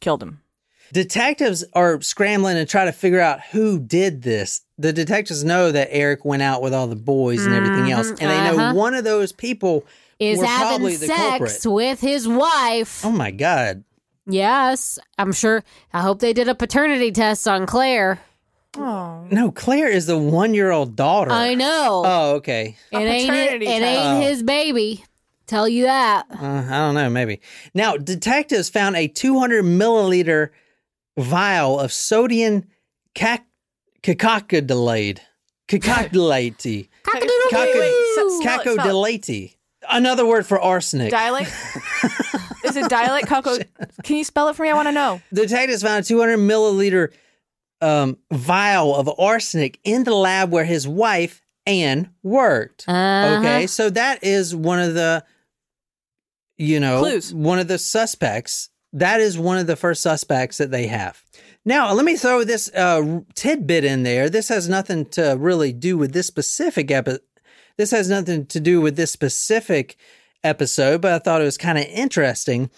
[0.00, 0.40] killed him.
[0.92, 4.62] Detectives are scrambling and try to figure out who did this.
[4.78, 8.18] The detectives know that Eric went out with all the boys and everything else, and
[8.18, 8.74] they know uh-huh.
[8.74, 9.84] one of those people
[10.18, 11.18] Is were having probably the sex
[11.64, 11.66] culprit.
[11.66, 13.04] with his wife.
[13.04, 13.84] Oh my god!
[14.26, 15.64] Yes, I'm sure.
[15.92, 18.20] I hope they did a paternity test on Claire.
[18.76, 21.30] Oh, No, Claire is the one-year-old daughter.
[21.32, 22.02] I know.
[22.06, 22.76] Oh, okay.
[22.92, 23.82] it ain't, it, paternity it test.
[23.84, 24.28] ain't Oh.
[24.28, 25.04] his baby.
[25.46, 26.26] Tell you that.
[26.30, 26.36] Uh,
[26.68, 27.40] I don't know, maybe.
[27.72, 30.50] Now, detectives found a 200 milliliter
[31.18, 32.64] vial of sodium
[33.14, 33.46] cac-
[34.02, 35.18] cacodylate.
[35.68, 36.88] Cacodylate.
[37.02, 37.56] Cock-a-doodle-doo.
[37.56, 38.78] Wait, wait, spell it, spell it.
[38.78, 39.54] Cacodylate.
[39.90, 41.10] Another word for arsenic.
[41.10, 41.46] dilate.
[42.64, 43.58] Is it dilate cocoa?
[44.02, 44.70] Can you spell it for me?
[44.70, 45.20] I want to know.
[45.32, 47.12] The Detectives found a 200 milliliter
[47.80, 52.84] um, vial of arsenic in the lab where his wife, Ann, worked.
[52.88, 53.38] Uh-huh.
[53.38, 55.24] Okay, so that is one of the,
[56.56, 57.32] you know, Clues.
[57.32, 58.70] one of the suspects.
[58.92, 61.22] That is one of the first suspects that they have.
[61.64, 64.30] Now, let me throw this uh, tidbit in there.
[64.30, 67.20] This has nothing to really do with this specific episode.
[67.76, 69.96] This has nothing to do with this specific
[70.42, 72.70] episode, but I thought it was kind of interesting.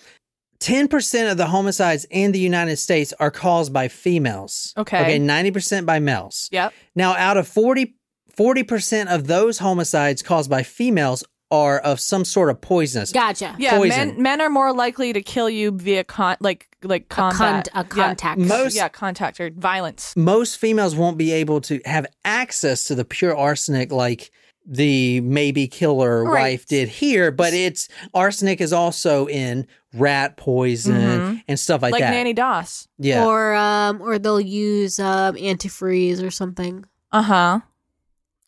[0.60, 4.74] 10% of the homicides in the United States are caused by females.
[4.76, 5.00] Okay.
[5.00, 6.48] Okay, 90% by males.
[6.52, 6.74] Yep.
[6.94, 7.94] Now, out of 40,
[8.36, 13.10] 40% of those homicides caused by females are of some sort of poisonous.
[13.12, 13.56] Gotcha.
[13.58, 14.08] Yeah, Poison.
[14.14, 17.68] men men are more likely to kill you via con like like A, con- combat.
[17.74, 17.82] a Yeah.
[17.84, 18.40] contact.
[18.40, 20.14] Most- yeah, contact or violence.
[20.16, 24.30] Most females won't be able to have access to the pure arsenic like
[24.66, 26.52] the maybe killer Right.
[26.52, 32.00] wife did here, but it's arsenic is also in rat poison and stuff like, Like
[32.02, 32.10] that.
[32.10, 32.86] Like Nanny Doss.
[32.98, 33.24] yeah.
[33.26, 36.84] Or um, or they'll use um antifreeze or something.
[37.10, 37.60] Uh huh.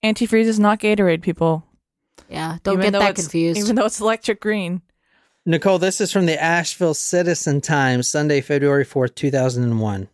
[0.04, 1.64] Antifreeze is not Gatorade, people.
[2.32, 3.60] Yeah, don't Even get that confused.
[3.60, 4.82] Even though it's electric green.
[5.44, 10.08] Nicole, this is from the Asheville Citizen Times, Sunday, February 4th, 2001.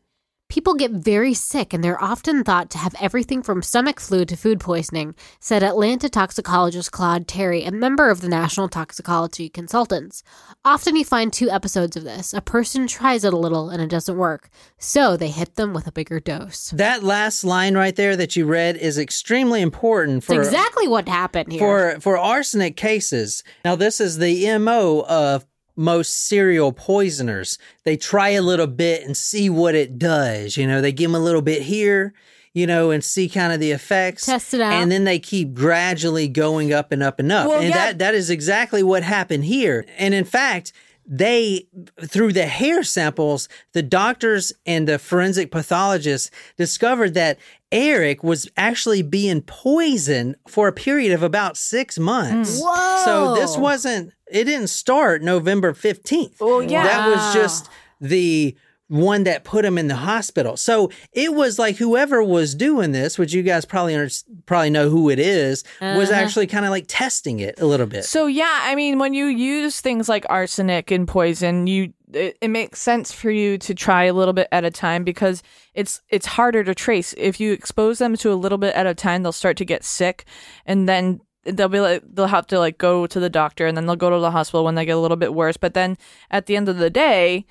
[0.49, 4.35] People get very sick and they're often thought to have everything from stomach flu to
[4.35, 10.23] food poisoning, said Atlanta toxicologist Claude Terry, a member of the National Toxicology Consultants.
[10.65, 12.33] Often you find two episodes of this.
[12.33, 15.87] A person tries it a little and it doesn't work, so they hit them with
[15.87, 16.71] a bigger dose.
[16.71, 21.09] That last line right there that you read is extremely important for It's exactly what
[21.09, 21.61] happened here.
[21.61, 23.45] for for arsenic cases.
[23.67, 25.45] Now this is the MO of
[25.79, 27.59] most serial poisoners.
[27.85, 30.57] They try a little bit and see what it does.
[30.57, 32.12] You know, they give them a little bit here
[32.55, 34.27] you know, and see kind of the effects.
[34.27, 34.73] Test it out.
[34.73, 37.47] And then they keep gradually going up and up and up.
[37.47, 37.75] Well, and yeah.
[37.75, 39.87] that that is exactly what happened here.
[39.97, 40.73] And in fact,
[41.09, 41.66] they
[42.07, 47.38] through the hair samples, the doctors and the forensic pathologists discovered that
[47.73, 52.61] Eric was actually being poisoned for a period of about six months.
[52.61, 52.66] Hmm.
[52.66, 53.03] Whoa.
[53.05, 56.37] So this wasn't it didn't start November 15th.
[56.40, 56.85] Oh yeah.
[56.85, 58.55] That was just the
[58.88, 60.57] one that put him in the hospital.
[60.57, 64.11] So it was like whoever was doing this, which you guys probably under,
[64.46, 66.20] probably know who it is, was Uh-huh.
[66.20, 68.05] actually kind of like testing it a little bit.
[68.05, 72.48] So yeah, I mean, when you use things like arsenic and poison, you it, it
[72.48, 75.42] makes sense for you to try a little bit at a time because
[75.74, 77.14] it's it's harder to trace.
[77.18, 79.85] If you expose them to a little bit at a time, they'll start to get
[79.85, 80.24] sick,
[80.64, 83.85] and then they'll be like they'll have to like go to the doctor, and then
[83.85, 85.59] they'll go to the hospital when they get a little bit worse.
[85.59, 85.98] But then
[86.31, 87.44] at the end of the day.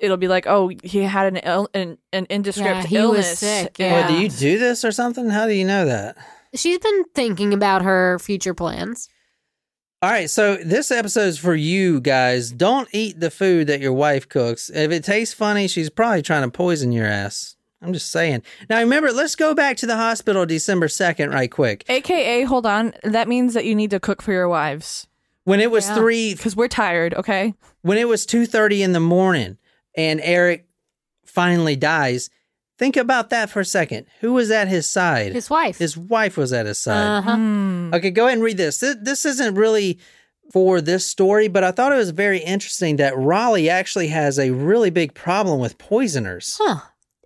[0.00, 3.38] It'll be like, oh, he had an Ill- an, an indescript Yeah, he was illness.
[3.38, 5.30] sick, and- Well, do you do this or something?
[5.30, 6.16] How do you know that?
[6.54, 9.08] She's been thinking about her future plans.
[10.02, 12.50] All right, so this episode is for you guys.
[12.52, 14.68] Don't eat the food that your wife cooks.
[14.68, 17.56] If it tastes funny, she's probably trying to poison your ass.
[17.80, 18.42] I'm just saying.
[18.68, 21.84] Now remember, let's go back to the hospital December 2nd right quick.
[21.88, 25.06] AKA, hold on, that means that you need to cook for your wives
[25.44, 25.94] When it was Yeah.
[25.96, 27.14] 3 because we're tired.
[27.14, 27.54] Okay.
[27.82, 29.58] when it was 2:30 in the morning
[29.96, 30.66] and Eric
[31.24, 32.30] finally dies,
[32.78, 34.06] think about that for a second.
[34.20, 35.32] Who was at his side?
[35.32, 35.78] His wife.
[35.78, 37.18] His wife was at his side.
[37.18, 37.36] uh-huh.
[37.36, 37.90] Hmm.
[37.94, 38.78] Okay, go ahead and read this.
[38.78, 39.98] This, this isn't really
[40.52, 44.50] for this story, but I thought it was very interesting that Raleigh actually has a
[44.50, 46.58] really big problem with poisoners.
[46.60, 46.80] Huh.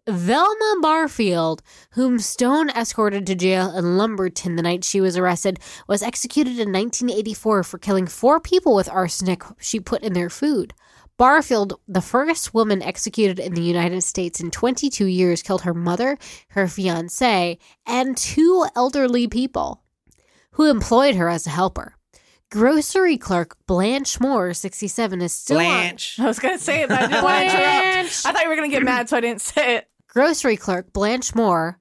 [0.08, 6.02] Velma Barfield, whom Stone escorted to jail in Lumberton the night she was arrested, was
[6.02, 10.72] executed in 1984 for killing four people with arsenic she put in their food.
[11.18, 16.16] Barfield, the first woman executed in the United States in 22 years, killed her mother,
[16.50, 19.82] her fiance, and two elderly people
[20.52, 21.94] who employed her as a helper.
[22.50, 27.06] Grocery clerk Blanche Moore, 67, is still on- I was gonna say it, but I
[27.08, 27.62] didn't want to interrupt.
[27.62, 28.24] Blanche.
[28.26, 29.88] I thought you were gonna get mad, so I didn't say it.
[30.06, 31.78] Grocery clerk Blanche Moore,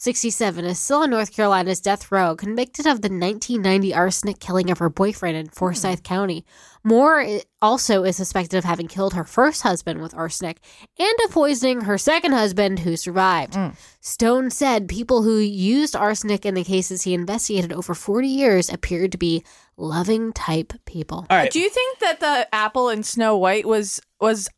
[0.00, 4.78] 67, is still on North Carolina's death row, convicted of the 1990 arsenic killing of
[4.78, 6.44] her boyfriend in Forsyth County.
[6.84, 10.60] Moore also is suspected of having killed her first husband with arsenic
[10.98, 13.56] and of poisoning her second husband, who survived.
[13.56, 13.70] Hmm.
[14.00, 19.12] Stone said people who used arsenic in the cases he investigated over 40 years appeared
[19.12, 19.42] to be
[19.76, 21.26] loving type people.
[21.28, 21.50] All right.
[21.50, 24.48] Do you think that the apple in Snow White was was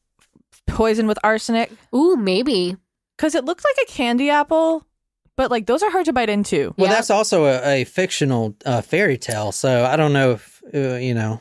[0.67, 1.73] poisoned with arsenic?
[1.95, 2.77] Ooh, maybe.
[3.17, 4.87] Because it looked like a candy apple,
[5.41, 6.75] but like those are hard to bite into.
[6.77, 6.95] Well, Yeah.
[6.97, 11.15] that's also a, a fictional uh, fairy tale, so I don't know if, uh, you
[11.15, 11.41] know,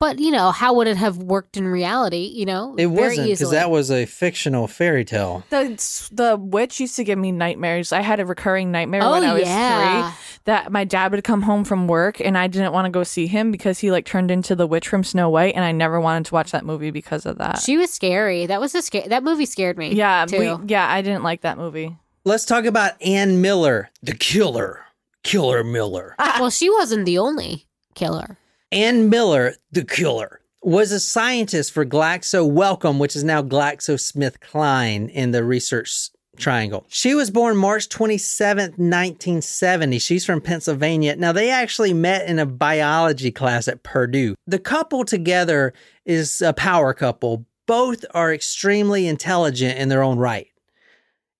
[0.00, 2.24] But, you know, how would it have worked in reality?
[2.34, 5.44] You know, it wasn't because that was a fictional fairy tale.
[5.50, 5.62] The
[6.10, 7.92] the witch used to give me nightmares.
[7.92, 10.12] I had a recurring nightmare Oh, when I was yeah.
[10.12, 13.04] three that my dad would come home from work and I didn't want to go
[13.04, 16.00] see him because he like turned into the witch from Snow White and I never
[16.00, 17.58] wanted to watch that movie because of that.
[17.60, 18.46] She was scary.
[18.46, 19.08] That was a scary.
[19.08, 19.92] That movie scared me.
[19.92, 20.38] yeah, too.
[20.38, 21.98] we, yeah, I didn't like that movie.
[22.22, 24.84] Let's talk about Ann Miller, the killer.
[25.22, 26.14] Killer Miller.
[26.18, 28.36] well, she wasn't the only killer.
[28.70, 35.30] Ann Miller, the killer, was a scientist for Glaxo Wellcome, which is now GlaxoSmithKline in
[35.30, 36.84] the research triangle.
[36.88, 39.98] She was born March 27th, 1970.
[39.98, 41.16] She's from Pennsylvania.
[41.16, 44.34] Now, they actually met in a biology class at Purdue.
[44.46, 45.72] The couple together
[46.04, 47.46] is a power couple.
[47.66, 50.49] Both are extremely intelligent in their own right.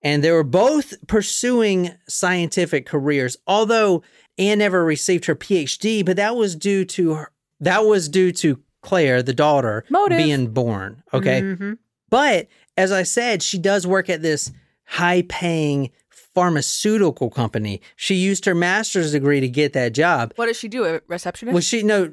[0.03, 4.03] And they were both pursuing scientific careers, although
[4.39, 8.61] Ann never received her PhD, but that was due to her, that was due to
[8.83, 10.17] Claire, the daughter, Motive.
[10.17, 11.03] being born.
[11.13, 11.43] Okay.
[11.43, 11.79] Mhm.
[12.09, 14.51] But as I said, she does work at this
[14.85, 15.91] high paying
[16.35, 17.83] pharmaceutical company.
[17.97, 20.33] She used her master's degree to get that job.
[20.37, 20.85] What does she do?
[20.87, 21.53] A receptionist?
[21.53, 22.11] Well, she no,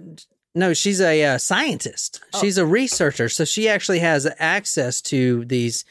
[0.54, 2.19] no, she's a uh, scientist.
[2.41, 5.86] She's a researcher, so she actually has access to these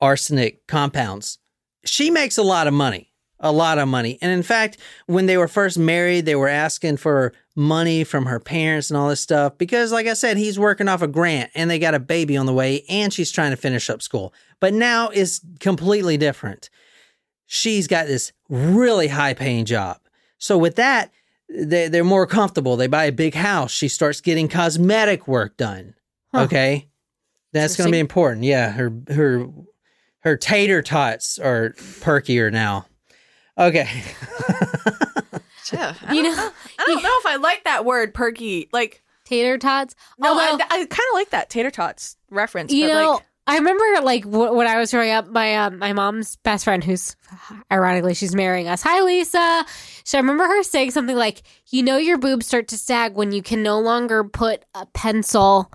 [0.00, 1.38] arsenic compounds.
[1.84, 4.18] She makes a lot of money, a lot of money.
[4.20, 8.38] And in fact, when they were first married, they were asking for money from her
[8.38, 11.70] parents and all this stuff because, like I said, he's working off a grant and
[11.70, 14.32] they got a baby on the way and she's trying to finish up school.
[14.60, 16.70] But now it's completely different.
[17.46, 19.98] She's got this really high paying job.
[20.38, 21.10] So with that,
[21.48, 22.76] they, they're more comfortable.
[22.76, 23.70] They buy a big house.
[23.70, 25.94] She starts getting cosmetic work done.
[26.32, 26.42] Huh.
[26.42, 26.88] Okay.
[27.52, 28.44] That's going to be important.
[28.44, 28.70] Yeah.
[28.70, 29.48] Her, her,
[30.20, 32.86] her tater tots are perkier now.
[33.56, 33.88] Okay.
[35.72, 38.70] Yeah, I You don't know, I don't know if I like that word perky.
[38.72, 39.94] Like, tater tots.
[40.18, 42.72] no, Although, I, I kind of like that tater tots reference.
[42.72, 45.78] you but know, like, I remember like w- when I was growing up, my um,
[45.78, 47.16] my mom's best friend, who's
[47.70, 48.80] ironically she's marrying us.
[48.82, 49.66] Hi, Lisa.
[50.04, 53.32] So I remember her saying something like, "You know, your boobs start to sag when
[53.32, 55.70] you can no longer put a pencil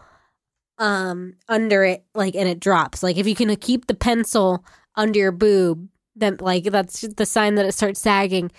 [0.79, 3.03] um under it, like, and it drops.
[3.03, 7.55] Like if you can keep the pencil under your boob, then like that's the sign
[7.55, 8.51] that it starts sagging.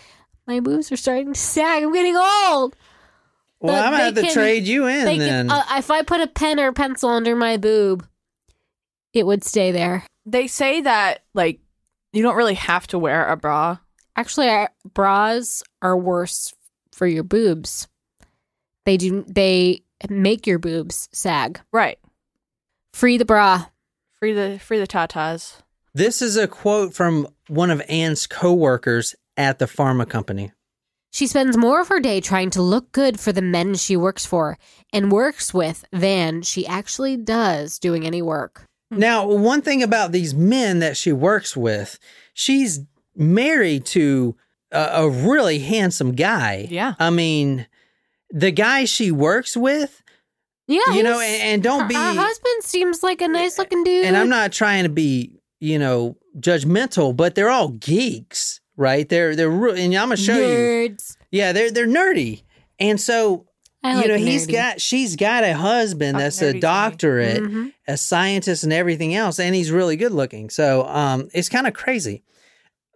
[0.46, 1.83] My boobs are starting to sag.
[1.83, 2.77] I'm getting old.
[3.61, 5.46] Well, But I'm gonna they have to can- trade you in then.
[5.46, 8.07] if, uh, if I put a pen or pencil under my boob,
[9.12, 10.05] it would stay there.
[10.27, 11.61] They say that like
[12.12, 13.79] you don't really have to wear a bra.
[14.16, 16.53] Actually, our bras are worse
[16.92, 17.88] for your boobs.
[18.85, 19.24] They do.
[19.27, 21.61] They make your boobs sag.
[21.72, 21.98] Right.
[22.94, 23.66] Free the bra.
[24.20, 25.57] Free the free the tatas.
[25.94, 30.52] this is a quote from one of Ann's coworkers at the pharma company.
[31.11, 34.24] She spends more of her day trying to look good for the men she works
[34.24, 34.59] for
[34.92, 38.62] and works with than she actually does doing any work.
[38.92, 39.00] Hmm.
[39.00, 41.98] Now, one thing about these men that she works with,
[42.33, 42.78] she's
[43.16, 44.37] married to
[44.70, 46.68] a, a really handsome guy.
[46.70, 46.94] Yeah.
[47.00, 47.66] I mean,
[48.30, 50.00] the guy she works with,
[50.66, 54.07] Yeah, you know, and, and don't be, her husband seems like a nice looking dude.
[54.07, 59.07] and I'm not trying to be, you know, judgmental, but they're all geeks, right?
[59.09, 60.42] They're, they're, re- and I'm going to show you.
[60.88, 61.16] Nerds.
[61.31, 62.44] Yeah, they're, they're nerdy.
[62.79, 63.46] And so,
[63.83, 66.61] like you know, he's got, she's got a husband that's a to me.
[66.61, 67.42] doctorate.
[67.42, 67.72] Mhm.
[67.87, 70.48] a scientist and everything else, and he's really good looking.
[70.48, 72.22] So um, it's kind of crazy.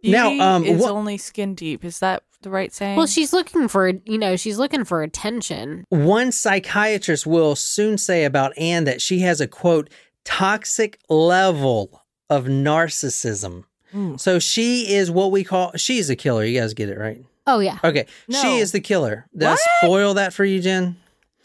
[0.03, 1.85] Now, Beauty um, is what- only skin deep.
[1.85, 2.97] Is that the right saying?
[2.97, 5.85] Well, she's looking for you know she's looking for attention.
[5.89, 9.91] One psychiatrist will soon say about Ann that she has a quote
[10.25, 13.65] toxic level of narcissism.
[13.95, 14.21] Mm.
[14.21, 16.45] So she is what we call she's a killer.
[16.45, 17.25] You guys get it right?
[17.47, 18.39] Oh yeah, Okay, No.
[18.43, 19.27] she is the killer.
[19.35, 20.97] Did I spoil that for you, Jen?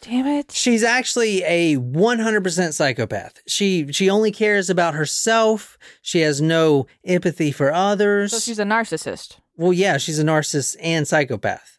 [0.01, 0.51] Damn it.
[0.51, 3.41] She's actually a 100% psychopath.
[3.47, 5.77] She she only cares about herself.
[6.01, 8.31] She has no empathy for others.
[8.33, 9.37] So she's a narcissist.
[9.55, 11.77] Well, yeah, she's a narcissist and psychopath.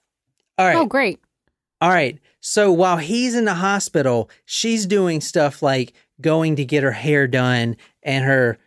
[0.59, 0.77] All right.
[0.77, 1.21] oh great.
[1.81, 2.19] All right.
[2.41, 7.27] So while he's in the hospital, she's doing stuff like going to get her hair
[7.27, 8.59] done and her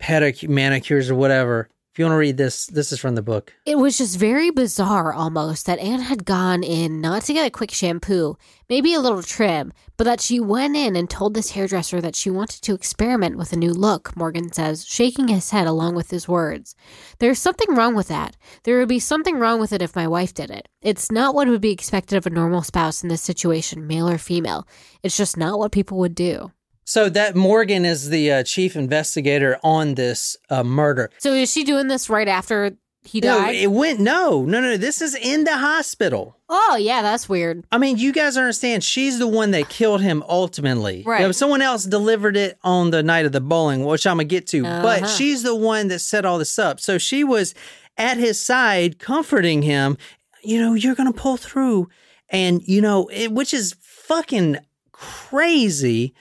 [0.00, 1.68] pedicure, manicures or whatever.
[1.92, 3.52] If you want to read this, this is from the book.
[3.66, 7.50] It was just very bizarre almost that Ann had gone in not to get a
[7.50, 8.36] quick shampoo,
[8.68, 12.30] maybe a little trim, but that she went in and told this hairdresser that she
[12.30, 16.28] wanted to experiment with a new look, Morgan says, shaking his head along with his
[16.28, 16.76] words.
[17.18, 18.36] There's something wrong with that.
[18.62, 20.68] There would be something wrong with it if my wife did it.
[20.82, 24.16] It's not what would be expected of a normal spouse in this situation, male or
[24.16, 24.64] female.
[25.02, 26.52] It's just not what people would do.
[26.90, 31.08] So that Morgan is the uh, chief investigator on this uh, murder.
[31.18, 32.72] So is she doing this right after
[33.04, 33.54] he No, died?
[33.54, 34.76] it went no, no, no.
[34.76, 36.36] This is in the hospital.
[36.48, 37.62] oh, yeah, that's weird.
[37.70, 41.04] I mean, you guys understand she's the one that killed him ultimately.
[41.06, 41.20] Right.
[41.20, 44.24] You know, someone else delivered it on the night of the bowling, which I'm gonna
[44.24, 44.64] get to.
[44.64, 45.06] But Uh-huh.
[45.14, 46.80] she's the one that set all this up.
[46.80, 47.54] So she was
[47.96, 49.96] at his side, comforting him.
[50.42, 51.88] You know, you're gonna pull through,
[52.30, 54.58] and you know, it, which is fucking
[54.90, 56.14] crazy.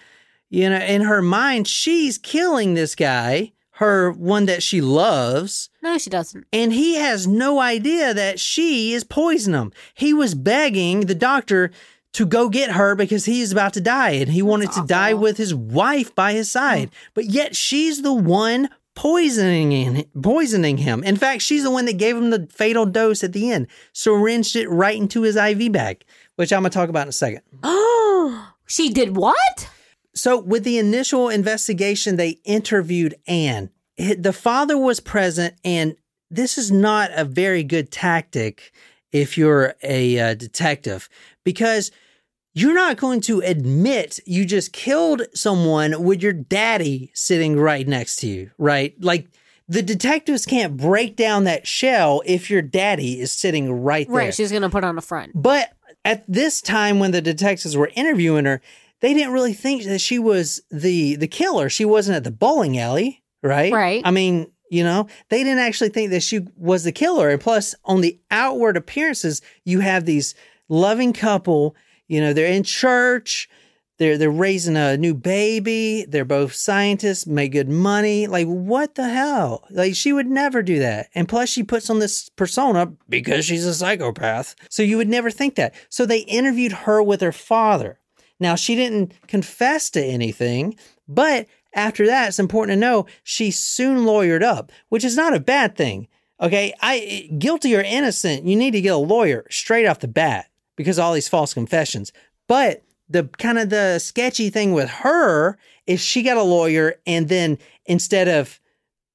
[0.49, 5.69] You know, in her mind, she's killing this guy, her one that she loves.
[5.81, 6.47] No, she doesn't.
[6.51, 9.73] And he has no idea that she is poisoning him.
[9.93, 11.71] He was begging the doctor
[12.13, 15.13] to go get her because he is about to die and he wanted to die
[15.13, 16.89] with his wife by his side.
[16.89, 16.93] Mm.
[17.13, 21.03] But yet she's the one poisoning him, poisoning him.
[21.03, 24.55] In fact, she's the one that gave him the fatal dose at the end, syringed
[24.55, 26.03] it right into his IV bag,
[26.35, 27.41] which I'm going to talk about in a second.
[27.63, 29.69] Oh, she did what?
[30.19, 33.69] So, with the initial investigation, they interviewed Ann.
[33.97, 35.95] The father was present, and
[36.29, 38.73] this is not a very good tactic
[39.11, 41.09] if you're a uh, detective
[41.45, 41.91] because
[42.53, 48.17] you're not going to admit you just killed someone with your daddy sitting right next
[48.17, 48.95] to you, right?
[48.99, 49.27] Like,
[49.69, 54.15] the detectives can't break down that shell if your daddy is sitting right there.
[54.17, 55.31] Right, she's gonna put on a front.
[55.33, 55.71] But
[56.03, 58.61] at this time, when the detectives were interviewing her,
[59.01, 61.69] they didn't really think that she was the the killer.
[61.69, 63.71] She wasn't at the bowling alley, right?
[63.71, 64.01] Right.
[64.03, 67.29] I mean, you know, they didn't actually think that she was the killer.
[67.29, 70.35] And plus, on the outward appearances, you have these
[70.67, 71.75] loving couple.
[72.07, 73.49] You know, they're in church.
[73.99, 76.05] They're they're raising a new baby.
[76.07, 78.27] They're both scientists, make good money.
[78.27, 79.65] Like what the hell?
[79.69, 81.09] Like she would never do that.
[81.13, 84.55] And plus she puts on this persona because she's a psychopath.
[84.69, 85.75] So you would never think that.
[85.89, 87.99] So they interviewed her with her father.
[88.39, 90.75] Now she didn't confess to anything,
[91.07, 95.39] but after that it's important to know she soon lawyered up, which is not a
[95.39, 96.07] bad thing.
[96.41, 100.49] Okay, I guilty or innocent, you need to get a lawyer straight off the bat
[100.77, 102.13] because all these false confessions.
[102.47, 107.27] But the kind of the sketchy thing with her is she got a lawyer and
[107.27, 108.59] then instead of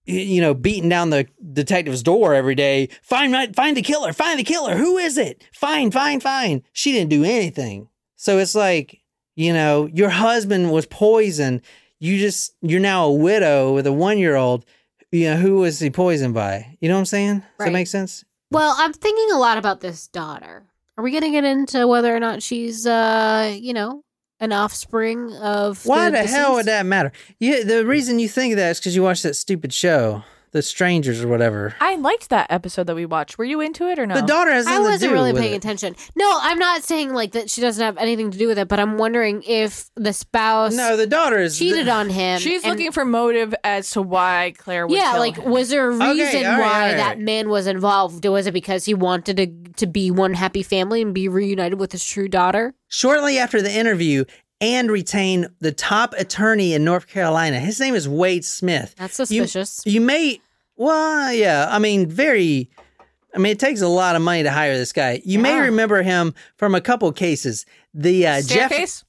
[0.05, 4.45] you know beating down the detective's door every day find find the killer find the
[4.45, 9.01] killer who is it find find find she didn't do anything so it's like
[9.37, 11.61] you know your husband was poisoned
[12.01, 14.65] you just you're now a widow with a one year old
[15.13, 17.67] you know who was he poisoned by you know what i'm saying does Right.
[17.67, 20.65] that make sense Well, I'm thinking a lot about this daughter.
[20.97, 24.05] Are we going to get into whether or not she's, uh, you know,
[24.39, 25.85] an offspring of?
[25.85, 27.11] Why the, hell would that matter?
[27.41, 30.23] Yeah, the reason you think that is because you watched that stupid show,
[30.55, 31.75] The Strangers or whatever.
[31.81, 33.39] I liked that episode that we watched.
[33.39, 34.15] Were you into it or no?
[34.15, 35.57] The daughter has I wasn't do really with paying it.
[35.57, 35.97] attention.
[36.15, 38.79] No, I'm not saying like that she doesn't have anything to do with it, but
[38.79, 42.39] I'm wondering if the spouse No, the daughter is cheated on him.
[42.39, 45.51] She's and- looking for motive as to why Claire would Yeah, kill like him.
[45.51, 46.97] was there a reason all right, why all right.
[46.99, 48.25] that man was involved?
[48.25, 51.91] Was it because he wanted to to be one happy family and be reunited with
[51.91, 52.75] his true daughter?
[52.89, 54.25] Shortly after the interview,
[54.61, 57.59] and retain the top attorney in North Carolina.
[57.59, 58.95] His name is Wade Smith.
[58.97, 59.83] That's You- suspicious.
[59.85, 60.41] You, may,
[60.77, 61.69] well, yeah.
[61.71, 62.71] I mean, very.
[63.35, 65.21] I mean, it takes a lot of money to hire this guy.
[65.25, 65.63] You may Yeah.
[65.65, 67.67] remember him from a couple cases.
[67.93, 69.05] The uh, Jeff, Staircase?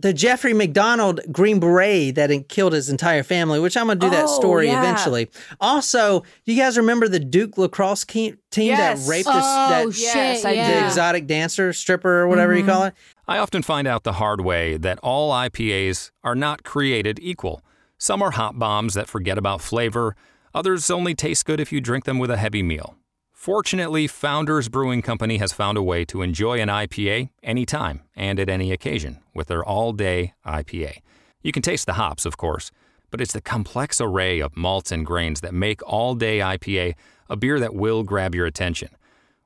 [0.00, 4.10] the Jeffrey MacDonald Green Beret that had killed his entire family, which I'm gonna do
[4.10, 4.80] that Oh, story yeah.
[4.80, 5.30] eventually.
[5.60, 9.04] Also, you guys remember the Duke lacrosse ke- team Yes.
[9.06, 10.02] that raped this, oh that shit!
[10.14, 10.80] yes, I yeah.
[10.80, 12.94] the exotic dancer, stripper, or whatever you call it?
[13.28, 17.62] I often find out the hard way that all IPAs are not created equal.
[17.98, 20.16] Some are hot bombs that forget about flavor,
[20.54, 22.96] others only taste good if you drink them with a heavy meal.
[23.32, 28.48] Fortunately, Founders Brewing Company has found a way to enjoy an IPA anytime and at
[28.48, 31.02] any occasion with their all day IPA.
[31.42, 32.70] You can taste the hops, of course,
[33.10, 36.94] but it's the complex array of malts and grains that make all day IPA
[37.28, 38.88] a beer that will grab your attention.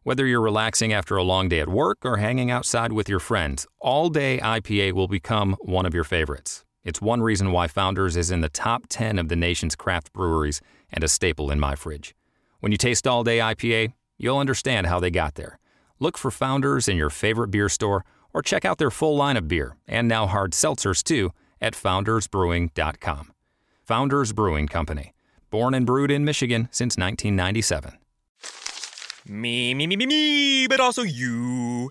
[0.04, 3.66] Whether you're relaxing after a long day at work or hanging outside with your friends,
[3.78, 6.64] All Day IPA will become one of your favorites.
[6.88, 10.62] It's one reason why Founders is in the top 10 of the nation's craft breweries
[10.90, 12.16] and a staple in my fridge.
[12.60, 15.58] When you taste All Day IPA, you'll understand how they got there.
[15.98, 19.48] Look for Founders in your favorite beer store or check out their full line of
[19.48, 21.30] beer and now hard seltzers too
[21.60, 23.32] at foundersbrewing.com.
[23.84, 25.12] Founders Brewing Company,
[25.50, 27.98] born and brewed in Michigan since 1997.
[29.26, 31.90] Me, me, me, me, me, but also you.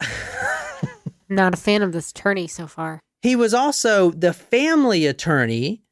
[1.28, 3.00] Not a fan of this attorney so far.
[3.22, 5.82] He was also the family attorney,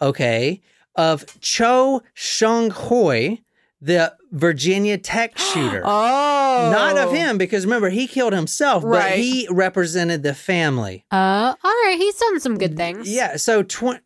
[0.00, 0.62] okay,
[0.94, 3.38] of Cho Seung-Hui,
[3.80, 5.82] the Virginia Tech shooter.
[5.84, 6.70] Oh.
[6.72, 11.04] Not of him, because remember, he killed himself, but he represented the family.
[11.10, 13.08] Uh, all right, he's done some good things.
[13.10, 14.00] Yeah, so tw-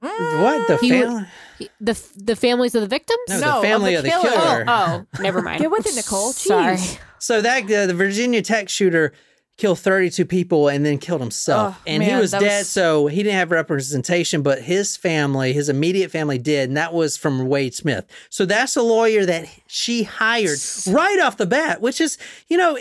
[0.00, 1.24] what the He would- family?
[1.58, 3.18] He- the the families of the victims.
[3.28, 4.30] No, No, the of family the of the killer.
[4.30, 4.64] killer.
[4.66, 5.60] Oh, oh, never mind.
[5.60, 6.32] Get with it, Nicole.
[6.32, 6.78] Sorry.
[7.18, 9.12] So that uh, the Virginia Tech shooter
[9.60, 11.76] killed 32 people and then killed himself.
[11.78, 15.68] Oh, and he was dead, was- so he didn't have representation, but his family, his
[15.68, 18.06] immediate family did, and that was from Wade Smith.
[18.30, 20.58] So that's a lawyer that she hired
[20.88, 22.16] right off the bat, which is,
[22.48, 22.78] you know,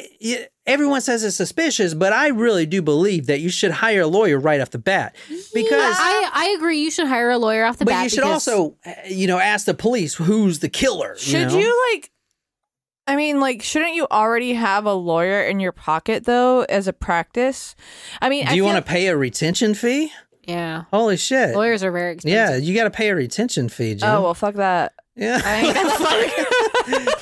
[0.65, 4.39] everyone says it's suspicious, but I really do believe that you should hire a lawyer
[4.39, 5.15] right off the bat
[5.53, 6.79] because I, I agree.
[6.79, 8.03] You should hire a lawyer off the but bat.
[8.05, 11.17] you should also, uh, you know, ask the police who's the killer.
[11.17, 11.57] Should know?
[11.59, 12.11] you like?
[13.09, 16.93] I mean, like, shouldn't you already have a lawyer in your pocket though, as a
[16.93, 17.75] practice?
[18.21, 20.11] I mean, Do I you want to pay a retention fee?
[20.43, 21.53] Yeah, Holy shit!
[21.55, 22.35] lawyers are very expensive.
[22.35, 24.09] Yeah, you got to pay a retention fee, Jim.
[24.09, 24.93] Oh well, fuck that.
[25.15, 25.41] yeah.
[25.43, 27.15] I ain't got the fuck.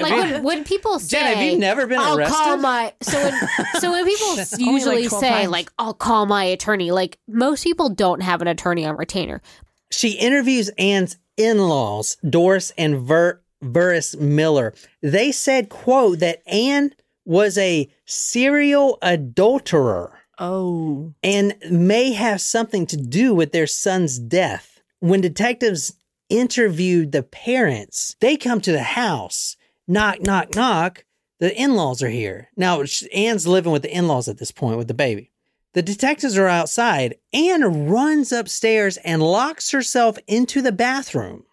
[0.00, 3.22] Like when, when people say, Jen, have you never been I'll call arrested?" my so
[3.22, 3.48] when
[3.80, 5.50] so when people usually like say times.
[5.50, 9.42] like I'll call my attorney, like most people don't have an attorney on retainer.
[9.90, 14.74] She interviews Ann's in-laws, Doris and Ver- Burris Miller.
[15.00, 16.94] They said, "quote that Ann
[17.24, 24.80] was a serial adulterer Oh, and may have something to do with their son's death."
[24.98, 25.94] When detectives
[26.28, 29.56] interviewed the parents, they come to the house.
[29.86, 31.04] Knock, knock, knock.
[31.38, 32.82] The in-laws are here now.
[33.12, 35.30] Ann's living with the in-laws at this point with the baby.
[35.74, 37.16] The detectives are outside.
[37.32, 41.44] Ann runs upstairs and locks herself into the bathroom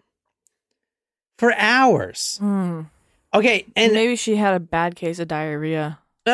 [1.40, 2.36] for hours.
[2.38, 2.82] Hmm.
[3.32, 5.98] Okay, and maybe she had a bad case of diarrhea.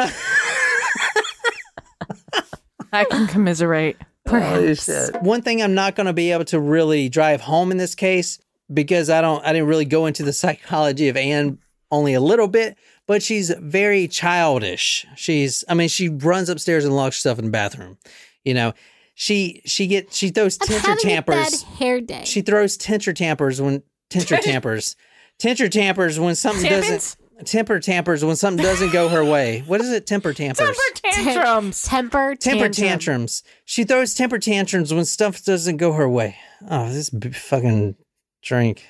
[2.92, 3.98] I can commiserate.
[4.24, 4.90] Perhaps.
[5.20, 8.40] One thing I'm not going to be able to really drive home in this case
[8.72, 11.58] because I don't I didn't really go into the psychology of Ann
[11.92, 12.76] only a little bit,
[13.06, 15.06] but she's very childish.
[15.14, 17.96] She's I mean she runs upstairs and locks herself in the bathroom.
[18.44, 18.72] You know,
[19.14, 21.62] she she get she throws I'm temper having a bad tampers.
[21.62, 22.24] hair day.
[22.24, 24.96] She throws temper tampers when temper tampers.
[25.38, 26.80] Temper tampers when something Tampons?
[26.88, 29.62] doesn't temper tampers when something doesn't go her way.
[29.66, 30.06] What is it?
[30.06, 30.66] Temper tampers.
[30.66, 31.82] Temper tantrums.
[31.82, 32.72] temper temper tantrum.
[32.88, 33.42] tantrums.
[33.64, 36.36] She throws temper tantrums when stuff doesn't go her way.
[36.70, 37.96] Oh, this b- fucking
[38.42, 38.86] drink.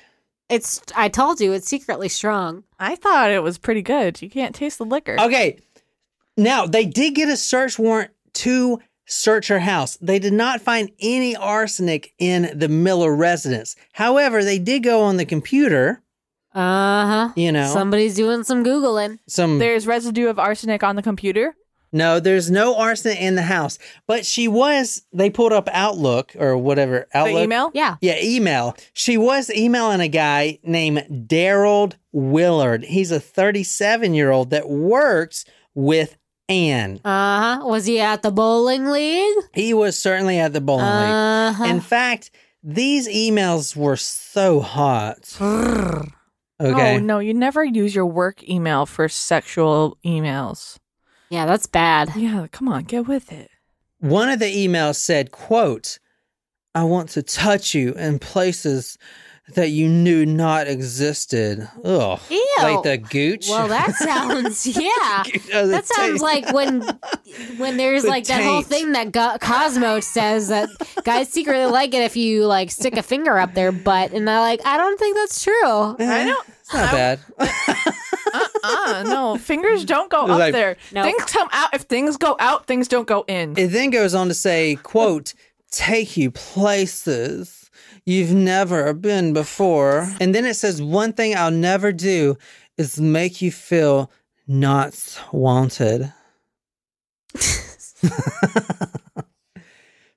[0.49, 0.81] It's.
[0.95, 2.63] I told you, it's secretly strong.
[2.79, 4.21] I thought it was pretty good.
[4.21, 5.17] You can't taste the liquor.
[5.19, 5.59] Okay.
[6.37, 9.97] Now, they did get a search warrant to search her house.
[10.01, 13.75] They did not find any arsenic in the Miller residence.
[13.93, 16.03] However, they did go on the computer,
[16.53, 17.29] Uh huh.
[17.35, 19.19] you know, Somebody's doing some googling.
[19.27, 21.55] some There's residue of arsenic on the computer.
[21.93, 23.79] No, there's no arsenic in the house.
[24.07, 27.07] But she was they pulled up Outlook or whatever.
[27.13, 27.35] Outlook.
[27.37, 27.71] The email?
[27.73, 27.95] Yeah.
[28.01, 28.75] Yeah, email.
[28.91, 32.83] She was emailing a guy named Derril Willard.
[32.83, 35.45] He's a 37 year old that works
[35.75, 36.17] with
[36.49, 36.99] Anne.
[37.03, 37.65] Uh huh.
[37.65, 39.35] Was he at the bowling league?
[39.53, 41.63] He was certainly at the bowling Uh huh.
[41.63, 41.73] league.
[41.73, 42.31] In fact,
[42.63, 45.35] these emails were so hot.
[46.59, 46.95] Okay.
[46.95, 50.77] Oh no, you never use your work email for sexual emails.
[51.29, 52.11] yeah, that's bad.
[52.15, 53.49] Yeah, come on, get with it.
[53.99, 55.99] One of the emails said, quote,
[56.73, 58.97] I want to touch you in places
[59.55, 61.67] that you knew not existed.
[61.83, 62.19] Ugh.
[62.29, 62.55] Ew.
[62.61, 63.47] Like the gooch.
[63.49, 65.23] Well, that sounds yeah.
[65.53, 66.21] Oh, the That sounds taint.
[66.21, 66.81] like when
[67.57, 70.69] when there's The like that whole thing that Go- Cosmo says that
[71.03, 74.39] guys secretly like it if you like stick a finger up their butt, and they're
[74.41, 75.65] like, I don't think that's true.
[75.99, 76.47] I don't.
[76.59, 77.19] It's not bad.
[78.63, 80.75] Uh, no, fingers don't go up Like- there.
[80.91, 81.05] Nope.
[81.05, 81.73] Things come out.
[81.73, 83.57] If things go out, things don't go in.
[83.57, 85.33] It then goes on to say, quote,
[85.71, 87.56] take you places
[88.07, 90.09] you've never been before.
[90.19, 92.37] And then it says, one thing I'll never do
[92.77, 94.09] is make you feel
[94.47, 96.11] not wanted.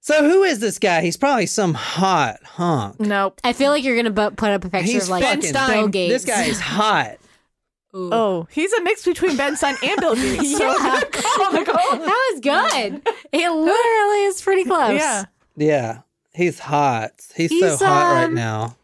[0.01, 1.03] so who is this guy?
[1.03, 3.01] He's probably some hot honk.
[3.01, 3.41] nope.
[3.45, 5.89] I feel like you're gonna bu- put up a picture He's of like fucking Bill
[5.89, 6.13] Gates.
[6.13, 7.17] This guy is hot.
[7.95, 8.11] Ooh.
[8.13, 10.53] Oh, he's a mix between Ben Stein and Bill Gates.
[10.59, 11.01] So Yeah.
[11.11, 13.03] good call, that was good.
[13.33, 14.93] It literally is pretty close.
[14.99, 15.25] Yeah.
[15.57, 15.99] Yeah.
[16.33, 17.11] He's hot.
[17.35, 18.77] He's, so He's, hot right um, now.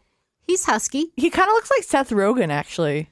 [0.45, 1.05] he's husky.
[1.15, 3.09] He kind of looks like Seth Rogen, actually.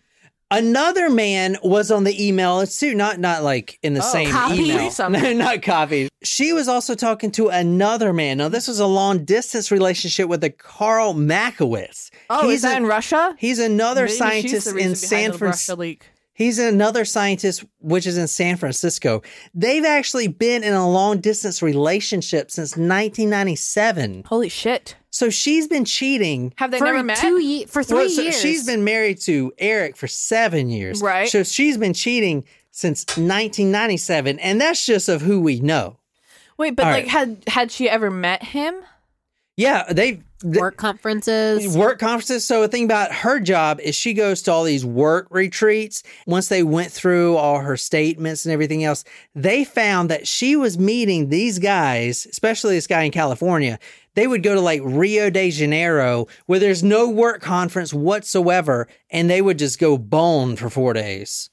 [0.51, 4.29] Another man was on the email It's too, not not like in the Oh, same
[4.29, 4.59] copied?
[4.59, 4.91] email.
[4.91, 5.21] Something.
[5.39, 6.09] No, not copied.
[6.23, 8.37] She was also talking to another man.
[8.37, 12.11] Now, this was a long distance relationship with a Carl Makowitz.
[12.29, 13.35] Oh, he's is that a- in Russia?
[13.39, 15.75] He's another Maybe she's scientist the in reason San behind the Francisco.
[15.77, 16.05] Leak.
[16.35, 19.21] He's another scientist, which is in San Francisco.
[19.53, 24.23] They've actually been in a long distance relationship since 1997.
[24.27, 24.95] Holy shit!
[25.11, 27.17] So she's been cheating Have they for never met?
[27.17, 28.41] two ye- for three Well, so years.
[28.41, 31.01] She's been married to Eric for seven years.
[31.01, 31.29] Right.
[31.29, 34.37] So she's been cheating since 1997.
[34.39, 35.97] And that's just of who we know.
[36.57, 37.11] Wait, but All like, right.
[37.11, 38.75] had had she ever met him?
[39.57, 41.75] Yeah, they work conferences.
[41.75, 42.45] work conferences.
[42.45, 46.03] So the thing about her job is she goes to all these work retreats.
[46.27, 50.77] Once they went through all her statements and everything else, they found that she was
[50.77, 53.79] meeting these guys, especially this guy in California.
[54.13, 59.29] They would go to like Rio de Janeiro where there's no work conference whatsoever, and
[59.29, 61.49] they would just go bone for four days.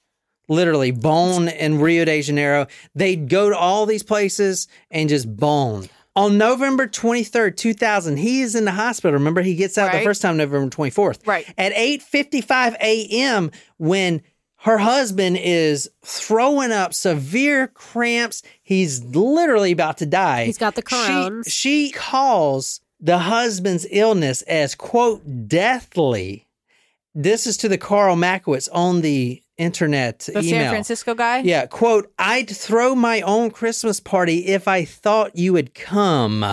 [0.49, 2.66] Literally bone in Rio de Janeiro.
[2.95, 5.88] They'd go to all these places and just bone.
[6.15, 9.15] On November 23rd, 2000, he is in the hospital.
[9.15, 9.99] Remember, he gets out Right.
[10.01, 11.27] the first time November 24th.
[11.27, 11.47] Right.
[11.57, 13.51] At 8:55 a.m.
[13.79, 14.23] when
[14.57, 20.45] her husband is throwing up severe cramps, he's literally about to die.
[20.45, 21.51] He's got the Crohn's.
[21.51, 26.47] She, she calls the husband's illness as quote deathly.
[27.15, 30.42] This is to the Carl Makowitz on the internet The email.
[30.42, 31.38] San Francisco guy?
[31.40, 36.44] Yeah, quote, I'd throw my own Christmas party if I thought you would come.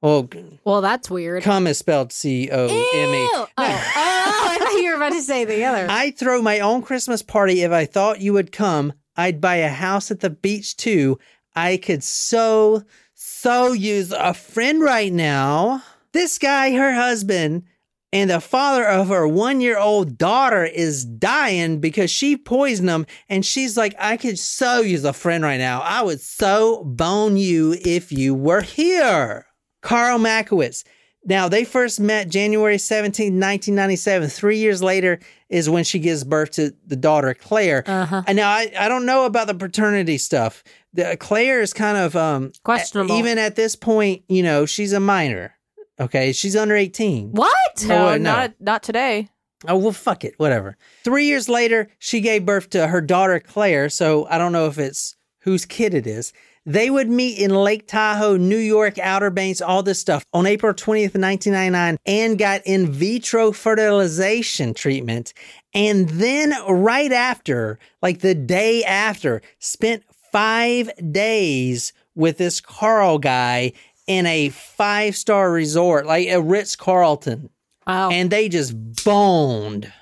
[0.00, 0.28] Well,
[0.64, 1.42] well, that's weird.
[1.42, 3.14] come is spelled C O M Ew.
[3.14, 3.28] E.
[3.32, 5.86] Oh, oh, I thought you were about to say the other.
[5.90, 8.92] I'd throw my own Christmas party if I thought you would come.
[9.16, 11.18] I'd buy a house at the beach too.
[11.56, 12.84] I could so,
[13.14, 15.82] so use a friend right now.
[16.12, 17.64] This guy, her husband,
[18.12, 23.06] and the father of her one year old daughter is dying because she poisoned him.
[23.28, 25.80] And she's like, I could so use a friend right now.
[25.80, 29.46] I would so bone you if you were here.
[29.82, 30.84] Carl Makowitz.
[31.24, 34.30] Now, they first met January 17, 1997.
[34.30, 35.18] Three years later
[35.50, 37.82] is when she gives birth to the daughter, Claire.
[37.86, 38.22] Uh-huh.
[38.26, 40.64] And now I, I don't know about the paternity stuff.
[40.94, 43.16] The, Claire is kind of um, Questionable.
[43.16, 45.57] Even at this point, you know, she's a minor.
[46.00, 47.32] Okay, she's under 18.
[47.32, 47.84] What?
[47.86, 48.32] No, wait, no.
[48.32, 49.28] not not today.
[49.66, 50.34] Oh, well, fuck it.
[50.36, 50.76] Whatever.
[51.02, 53.88] Three years later, she gave birth to her daughter, Claire.
[53.88, 56.32] So I don't know if it's whose kid it is.
[56.64, 60.74] They would meet in Lake Tahoe, New York, Outer Banks, all this stuff on April
[60.74, 65.32] 20th, 1999, and got in vitro fertilization treatment.
[65.72, 73.72] And then, right after, like the day after, spent five days with this Carl guy
[74.08, 77.50] in a five star resort, like a Ritz Carlton
[77.86, 78.10] Wow.
[78.10, 79.92] and they just boned.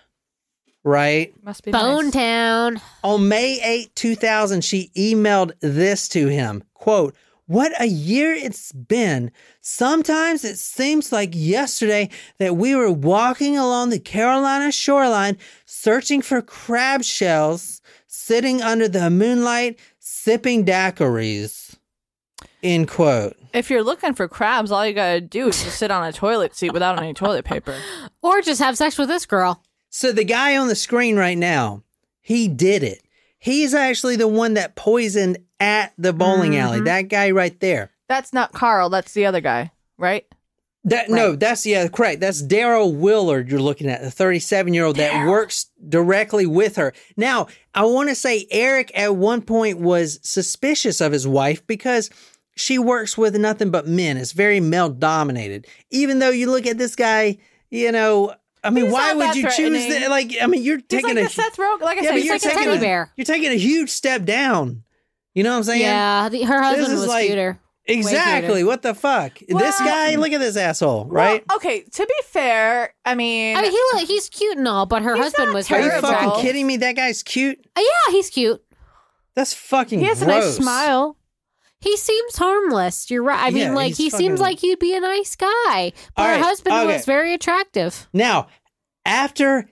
[0.83, 1.35] Right?
[1.43, 2.13] Must be Bone nice.
[2.13, 2.81] Town.
[3.03, 6.63] On May 8, 2000, she emailed this to him.
[6.75, 9.33] Quote, what a year it's been.
[9.61, 16.41] Sometimes it seems like yesterday that we were walking along the Carolina shoreline searching for
[16.41, 21.75] crab shells, sitting under the moonlight, sipping daiquiris.
[22.63, 23.37] End quote.
[23.57, 26.55] If you're looking for crabs, all you gotta do is just sit on a toilet
[26.55, 27.75] seat without any toilet paper.
[28.23, 29.63] Or just have sex with this girl.
[29.89, 31.85] So the guy on the screen right now,
[32.21, 33.03] he did it.
[33.39, 36.61] He's actually the one that poisoned at the bowling mm-hmm.
[36.61, 36.81] alley.
[36.81, 37.93] That guy right there.
[38.09, 38.91] That's not Carl.
[38.91, 40.27] That's the other guy, right?
[40.83, 42.21] That no, that's yeah, correct.
[42.21, 46.95] That's Derril Willard you're looking at, the 37 year old that works directly with her.
[47.17, 52.11] Now, I want to say Eric at one point was suspicious of his wife because
[52.57, 54.17] she works with nothing but men.
[54.17, 55.67] It's very male dominated.
[55.91, 57.39] Even though you look at this guy,
[57.71, 58.35] you know,
[58.65, 59.91] I mean, He's why would you choose threatening.
[59.91, 60.11] that?
[60.11, 61.81] Like, I mean, you're He's taking like a the Seth Rogen.
[61.83, 63.13] Like I Yeah, said, he's you're like a taking teddy a, bear.
[63.17, 64.83] You're taking a huge step down.
[65.35, 65.83] You know what I'm saying?
[65.83, 67.61] Yeah, the, her husband was like- cuter.
[67.89, 68.65] Exactly.
[68.65, 69.39] What the fuck?
[69.49, 71.45] this guy, look at this asshole, Well, right?
[71.55, 75.03] okay, to be fair, I mean, I mean, he look- he's cute and all, but
[75.03, 76.79] her He's husband not was Are you fucking kidding me?
[76.79, 77.61] That guy's cute.
[77.77, 78.61] Uh, Yeah, he's cute.
[79.37, 80.29] That's fucking he has gross.
[80.45, 81.17] a nice smile.
[81.81, 83.11] He seems harmless.
[83.11, 83.45] You're right.
[83.45, 86.27] I mean, Yeah, like he's he seems like he'd be a nice guy, but All
[86.27, 86.95] her right, husband okay.
[86.97, 88.09] was very attractive.
[88.13, 88.49] Now,
[89.05, 89.69] after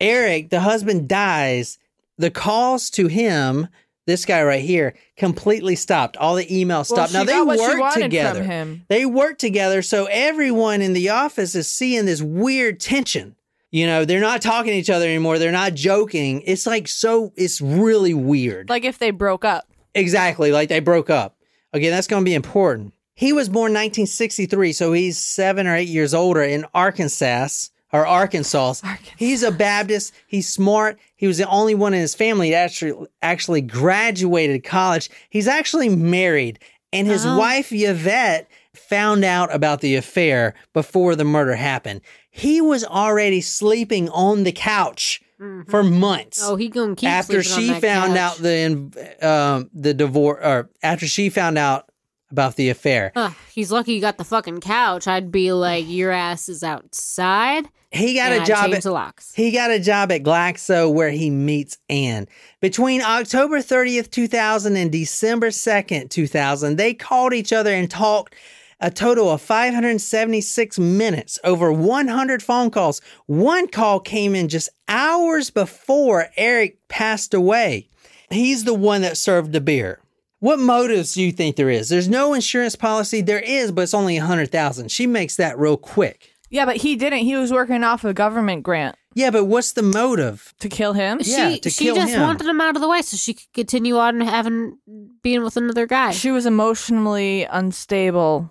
[0.00, 1.78] Eric, the husband, dies,
[2.18, 3.68] the calls to him,
[4.06, 6.16] this guy right here, completely stopped.
[6.16, 7.12] All the emails stopped.
[7.12, 8.40] she now they got work together.
[8.40, 8.84] from him.
[8.88, 13.36] They work together, so everyone in the office is seeing this weird tension.
[13.70, 15.38] You know, they're not talking to each other anymore.
[15.38, 16.42] They're not joking.
[16.44, 17.32] It's like so.
[17.36, 18.68] It's really weird.
[18.68, 19.66] Like if they broke up.
[19.94, 21.36] Exactly, like they broke up.
[21.74, 22.94] Okay, that's going to be important.
[23.14, 27.48] He was born 1963, so he's seven or eight years older in Arkansas
[27.92, 28.74] or Arkansas.
[29.18, 30.14] He's a Baptist.
[30.26, 30.98] He's smart.
[31.16, 35.10] He was the only one in his family that actually actually graduated college.
[35.30, 36.58] He's actually married,
[36.92, 37.36] and his Oh.
[37.38, 42.00] wife Yvette found out about the affair before the murder happened.
[42.30, 45.20] He was already sleeping on the couch
[45.68, 48.18] for months Oh, he gonna keep after sleeping on she found couch.
[48.18, 51.88] out the um the divorce or after she found out
[52.30, 55.06] about the affair Ugh, he's lucky you got the fucking couch.
[55.06, 57.68] I'd be like, your ass is outside.
[57.90, 59.34] he got a job at, locks.
[59.34, 62.26] he got a job at glaxo where he meets ann
[62.60, 68.34] between october 30th 2000 and december 2nd 2000 they called each other and talked
[68.82, 73.00] a total of 576 minutes, over 100 phone calls.
[73.26, 77.88] One call came in just hours before Eric passed away.
[78.30, 80.00] He's the one that served the beer.
[80.40, 81.88] What motives do you think there is?
[81.88, 83.20] There's no insurance policy.
[83.20, 84.90] There is, but it's only a hundred thousand.
[84.90, 86.30] She makes that real quick.
[86.50, 87.20] Yeah, but he didn't.
[87.20, 90.52] He was working off a government grant Yeah, but what's the motive?
[90.60, 91.20] to kill him.
[91.22, 92.20] Yeah, she to she kill just him.
[92.22, 94.78] wanted him out of the way so she could continue on having
[95.22, 96.10] being with another guy.
[96.10, 98.50] She was emotionally unstable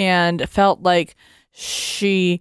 [0.00, 1.14] and felt like
[1.52, 2.40] she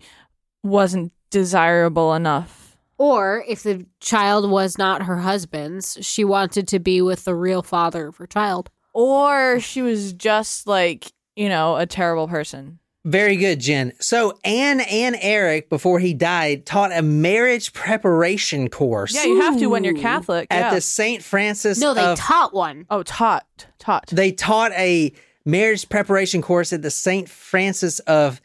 [0.63, 2.77] wasn't desirable enough.
[2.97, 7.61] Or if the child was not her husband's, she wanted to be with the real
[7.61, 8.69] father of her child.
[8.93, 12.79] Or she was just like, you know, a terrible person.
[13.05, 13.93] Very good, Jen.
[14.01, 19.57] So Ann and Eric, before he died, taught a marriage preparation course Yeah, you have
[19.59, 20.47] to when you're Catholic.
[20.51, 20.73] at yeah.
[20.75, 21.23] the St.
[21.23, 21.79] Francis.
[21.79, 22.85] No, they of- taught one.
[22.89, 23.67] oh, taught.
[23.79, 24.07] Taught.
[24.07, 25.13] they taught a
[25.45, 27.29] marriage preparation course at the St.
[27.29, 28.41] Francis of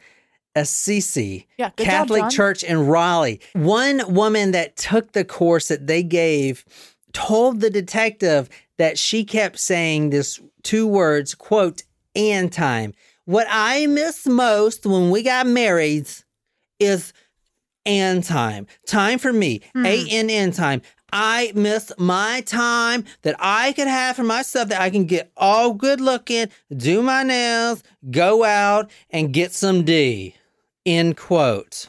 [0.55, 3.41] Assisi Yeah, good job, Catholic Church in Raleigh.
[3.53, 6.63] One woman that took the course that they gave
[7.13, 11.83] told the detective that she kept saying this two words, quote,
[12.15, 12.93] and time.
[13.25, 16.07] What I miss most when we got married
[16.79, 17.13] is
[17.85, 18.67] and time.
[18.87, 19.61] Time for me.
[19.73, 19.85] Hmm.
[19.85, 20.81] A N N time.
[21.17, 25.73] I miss my time that I could have for myself that I can get all
[25.73, 30.35] good looking, do my nails, go out and get some D.
[30.85, 31.87] End quote.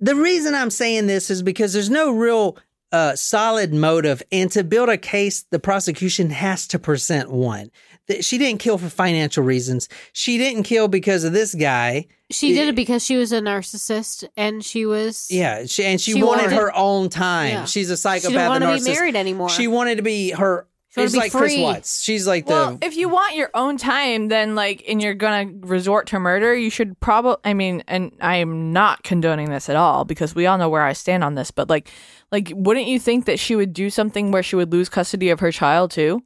[0.00, 2.56] The reason I'm saying this is because there's no real
[2.92, 7.72] uh, solid motive, and to build a case, the prosecution has to present one.
[8.08, 9.88] That she didn't kill for financial reasons.
[10.12, 12.06] She didn't kill because of this guy.
[12.30, 16.12] She did it because she was a narcissist and she was Yeah, she, and she,
[16.12, 17.50] She wanted, wanted- her own time.
[17.50, 17.64] Yeah.
[17.64, 18.32] She's a she psychopath.
[18.32, 19.48] didn't want to be married anymore.
[19.48, 20.66] She wanted to be her.
[20.90, 21.58] She wanted It's be like Chris.
[21.58, 22.02] Watts.
[22.02, 22.86] She's like Well, the.
[22.86, 26.70] if you want your own time, then like, and you're gonna resort to murder, you
[26.70, 27.36] should probably.
[27.44, 30.82] I mean, and I am not condoning this at all because we all know where
[30.84, 31.50] I stand on this.
[31.50, 31.90] But like,
[32.32, 35.40] like, wouldn't you think that she would do something where she would lose custody of
[35.40, 36.22] her child too?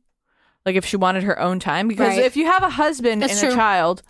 [0.66, 2.24] Like, if she wanted her own time, because Right.
[2.24, 4.02] if you have a husband That's and a child,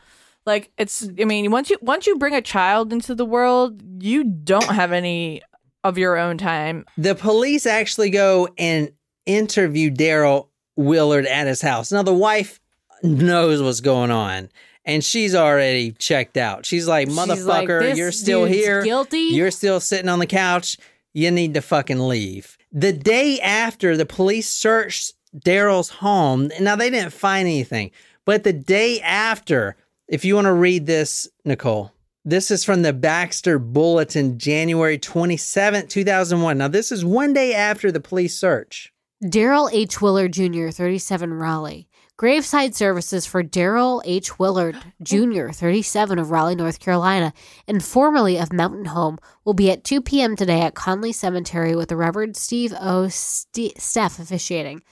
[0.47, 1.09] like, it's.
[1.21, 4.93] I mean, once you once you bring a child into the world, you don't have
[4.93, 5.43] any
[5.85, 6.85] of your own time.
[6.99, 8.91] the police actually go and
[9.27, 11.91] interview Derril Willard at his house.
[11.93, 12.61] Now the wife
[13.03, 14.49] knows what's going on.
[14.87, 16.65] And she's already checked out.
[16.67, 17.29] She's like, She's like,
[17.69, 18.83] motherfucker, you're still here.
[18.83, 20.79] guilty?" You're still sitting on the couch.
[21.13, 22.57] You need to fucking leave.
[22.73, 27.91] The day after the police searched Derril's home, now they didn't find anything,
[28.25, 29.77] but the day after,
[30.09, 31.93] if you want to read this, Nicole,
[32.25, 36.59] this is from the Baxter Bulletin, January 27th, 2001.
[36.59, 38.93] Now, this is one day after the police search.
[39.27, 40.01] Derril H.
[40.01, 41.89] Willard Jr., 37, Raleigh.
[42.17, 44.39] Graveside services for Derril H.
[44.39, 47.33] Willard Jr., 37 of Raleigh, North Carolina,
[47.67, 50.37] and formerly of Mountain Home, will be at 2 p.m.
[50.37, 53.09] today at Conley Cemetery with the Reverend Steve O.
[53.09, 54.83] Ste Steph officiating.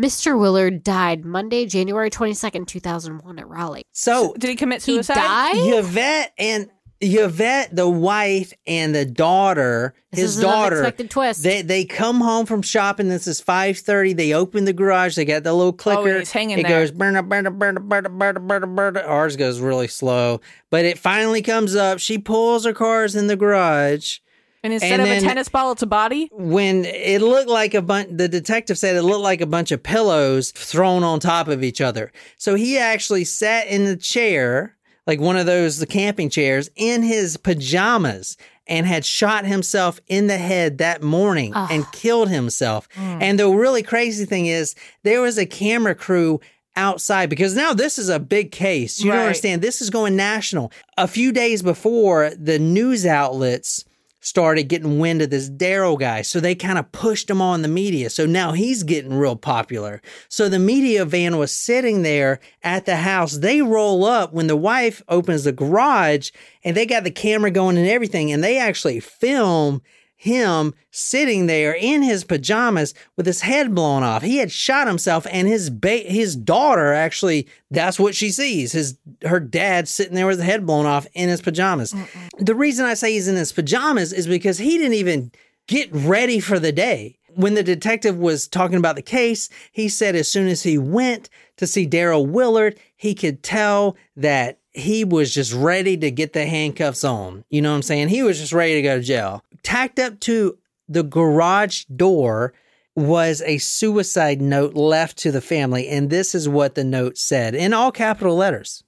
[0.00, 0.38] Mr.
[0.38, 3.84] Willard died Monday, January 22nd, 2001 at Raleigh.
[3.92, 5.14] So, Did he commit suicide?
[5.52, 5.70] He suicide?
[5.70, 5.84] died?
[5.84, 6.70] Yvette and
[7.02, 11.42] Yvette, the wife and the daughter, This his is daughter, unexpected twist.
[11.42, 13.08] They they come home from shopping.
[13.08, 14.12] This is five thirty.
[14.12, 15.16] They open the garage.
[15.16, 16.16] They got the little oh, clicker.
[16.16, 16.80] Oh, he's hanging it there.
[16.80, 19.04] goes burn up, burn up, burn up, burn up, burn up, burn up, burn up.
[19.06, 22.00] Ours goes really slow, but it finally comes up.
[22.00, 24.18] She pulls her cars in the garage.
[24.62, 26.28] And instead And of a tennis ball, it's a body.
[26.32, 29.82] When it looked like a bunch, the detective said it looked like a bunch of
[29.82, 32.12] pillows thrown on top of each other.
[32.36, 37.02] So he actually sat in the chair, like one of those the camping chairs, in
[37.02, 38.36] his pajamas
[38.66, 41.66] and had shot himself in the head that morning ah.
[41.70, 42.88] and killed himself.
[42.90, 43.22] Mm.
[43.22, 46.40] And the really crazy thing is, there was a camera crew
[46.76, 49.00] outside because now this is a big case.
[49.00, 49.60] You don't understand.
[49.60, 50.70] This is going national.
[50.96, 53.84] A few days before, the news outlets
[54.20, 56.22] started getting wind of this Derril guy.
[56.22, 58.10] So they kind of pushed him on the media.
[58.10, 60.02] So now he's getting real popular.
[60.28, 63.38] So the media van was sitting there at the house.
[63.38, 66.30] They roll up when the wife opens the garage
[66.62, 68.30] and they got the camera going and everything.
[68.30, 69.82] And they actually film
[70.20, 74.20] him sitting there in his pajamas with his head blown off.
[74.20, 78.72] He had shot himself and his ba- his daughter actually that's what she sees.
[78.72, 81.94] His her dad sitting there with his head blown off in his pajamas.
[82.38, 85.32] The reason I say he's in his pajamas is because he didn't even
[85.66, 87.16] get ready for the day.
[87.34, 91.30] When the detective was talking about the case, he said as soon as he went
[91.56, 96.46] to see Derril Willard, he could tell that he was just ready to get the
[96.46, 97.44] handcuffs on.
[97.50, 98.08] You know what I'm saying?
[98.08, 99.44] He was just ready to go to jail.
[99.62, 100.58] Tacked up to
[100.88, 102.52] the garage door
[102.96, 105.88] was a suicide note left to the family.
[105.88, 108.84] And this is what the note said in all capital letters.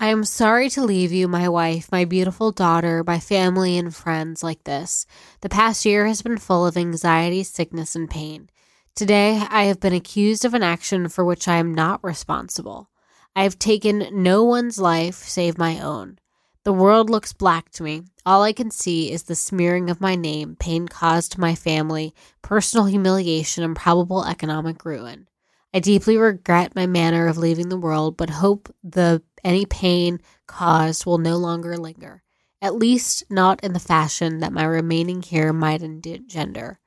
[0.00, 4.44] I am sorry to leave you, my wife, my beautiful daughter, my family, and friends
[4.44, 5.06] like this.
[5.40, 8.48] The past year has been full of anxiety, sickness, and pain.
[8.94, 12.90] Today, I have been accused of an action for which I am not responsible.
[13.38, 16.18] I have taken no one's life save my own.
[16.64, 18.02] The world looks black to me.
[18.26, 22.12] All I can see is the smearing of my name, pain caused to my family,
[22.42, 25.28] personal humiliation, and probable economic ruin.
[25.72, 31.06] I deeply regret my manner of leaving the world, but hope the any pain caused
[31.06, 32.24] will no longer linger,
[32.60, 36.80] at least not in the fashion that my remaining here might engender.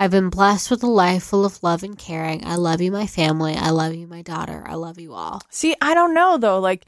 [0.00, 2.44] I've been blessed with a life full of love and caring.
[2.44, 3.54] I love you, my family.
[3.54, 4.64] I love you, my daughter.
[4.66, 5.40] I love you all.
[5.50, 6.58] See, I don't know though.
[6.58, 6.86] Like,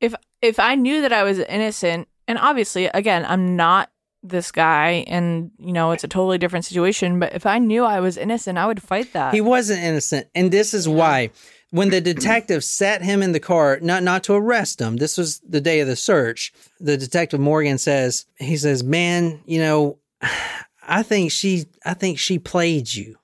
[0.00, 3.90] if if I knew that I was innocent, and obviously, again, I'm not
[4.22, 7.20] this guy, and you know, it's a totally different situation.
[7.20, 9.32] But if I knew I was innocent, I would fight that.
[9.32, 11.30] He wasn't innocent, and this is why.
[11.72, 15.38] When the detective sat him in the car, not not to arrest him, this was
[15.40, 16.52] the day of the search.
[16.80, 19.98] The detective Morgan says, he says, "Man, you know,
[20.90, 23.16] I think she, I think she played you."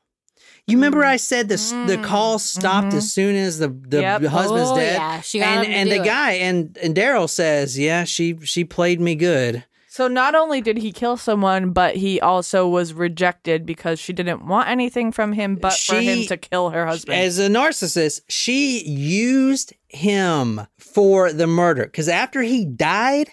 [0.67, 2.03] You remember I said this the mm-hmm.
[2.03, 2.99] call stopped mm-hmm.
[2.99, 4.23] as soon as the the Yep.
[4.25, 4.97] husband's Oh, dead.
[4.97, 5.21] yeah.
[5.21, 6.05] She got and and the it.
[6.05, 10.77] guy and and Derril says, "Yeah, she she played me good." So not only did
[10.79, 15.55] he kill someone, but he also was rejected because she didn't want anything from him
[15.57, 17.19] but for him to kill her husband.
[17.19, 23.31] As a narcissist, she used him for the murder because after he died,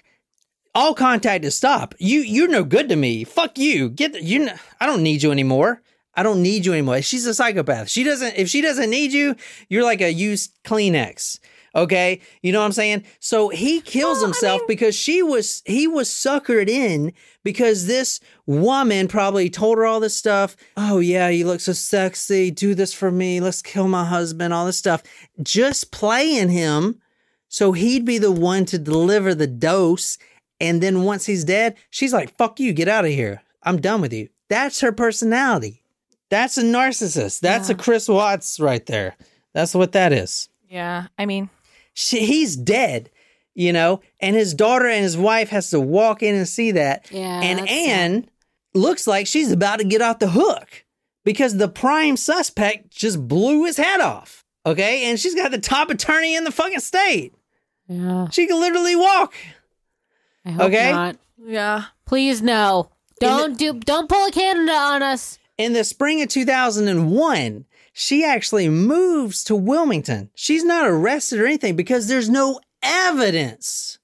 [0.75, 1.95] all contact is stopped.
[1.99, 3.23] You you're no good to me.
[3.23, 3.89] Fuck you.
[3.89, 4.49] Get the, you.
[4.79, 5.81] I don't need you anymore.
[6.15, 7.01] I don't need you anymore.
[7.01, 7.89] She's a psychopath.
[7.89, 8.35] She doesn't.
[8.35, 9.35] If she doesn't need you,
[9.69, 11.39] you're like a used Kleenex.
[11.75, 13.03] Okay, you know what I'm saying?
[13.19, 17.13] So he kills himself because she was he was suckered in
[17.43, 20.55] because this woman probably told her all this stuff.
[20.77, 22.51] Oh yeah, you look so sexy.
[22.51, 23.39] Do this for me.
[23.39, 24.53] Let's kill my husband.
[24.53, 25.01] All this stuff.
[25.41, 27.01] Just playing him
[27.53, 30.17] so he'd be the one to deliver the dose.
[30.59, 33.41] And then once he's dead, she's like, fuck you, get out of here.
[33.63, 34.29] I'm done with you.
[34.49, 35.83] That's her personality.
[36.29, 37.39] That's a narcissist.
[37.41, 39.15] That's a Chris Watts right there.
[39.53, 40.49] That's what that is.
[40.69, 41.49] yeah, I mean,
[41.93, 43.11] She, he's dead,
[43.53, 47.07] you know, and his daughter and his wife has to walk in and see that.
[47.11, 48.29] Yeah, and Ann
[48.73, 50.85] looks like she's about to get off the hook
[51.23, 54.43] because the prime suspect just blew his head off.
[54.65, 57.35] Okay, and she's got the top attorney in the fucking state.
[57.87, 58.29] Yeah.
[58.29, 59.33] She can literally walk.
[60.45, 60.91] I hope Okay.
[60.91, 61.17] not.
[61.45, 61.85] yeah.
[62.05, 62.89] Please no.
[63.19, 65.39] Don't do don't pull a Canada on us.
[65.57, 70.29] In the spring of 2001, she actually moves to Wilmington.
[70.35, 73.99] She's not arrested or anything because there's no evidence.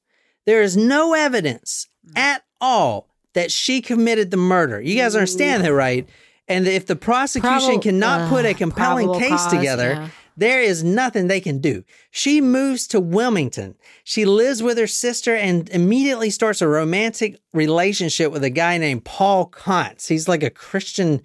[0.46, 4.80] There is no evidence at all that she committed the murder.
[4.80, 6.08] You guys understand that, right?
[6.48, 10.10] And if the prosecution Probab- cannot put a uh, compelling case cause, together, yeah.
[10.40, 11.84] There is nothing they can do.
[12.12, 13.76] She moves to Wilmington.
[14.06, 19.04] She lives with her sister and immediately starts a romantic relationship with a guy named
[19.04, 20.08] Paul Kontz.
[20.08, 21.22] He's like a Christian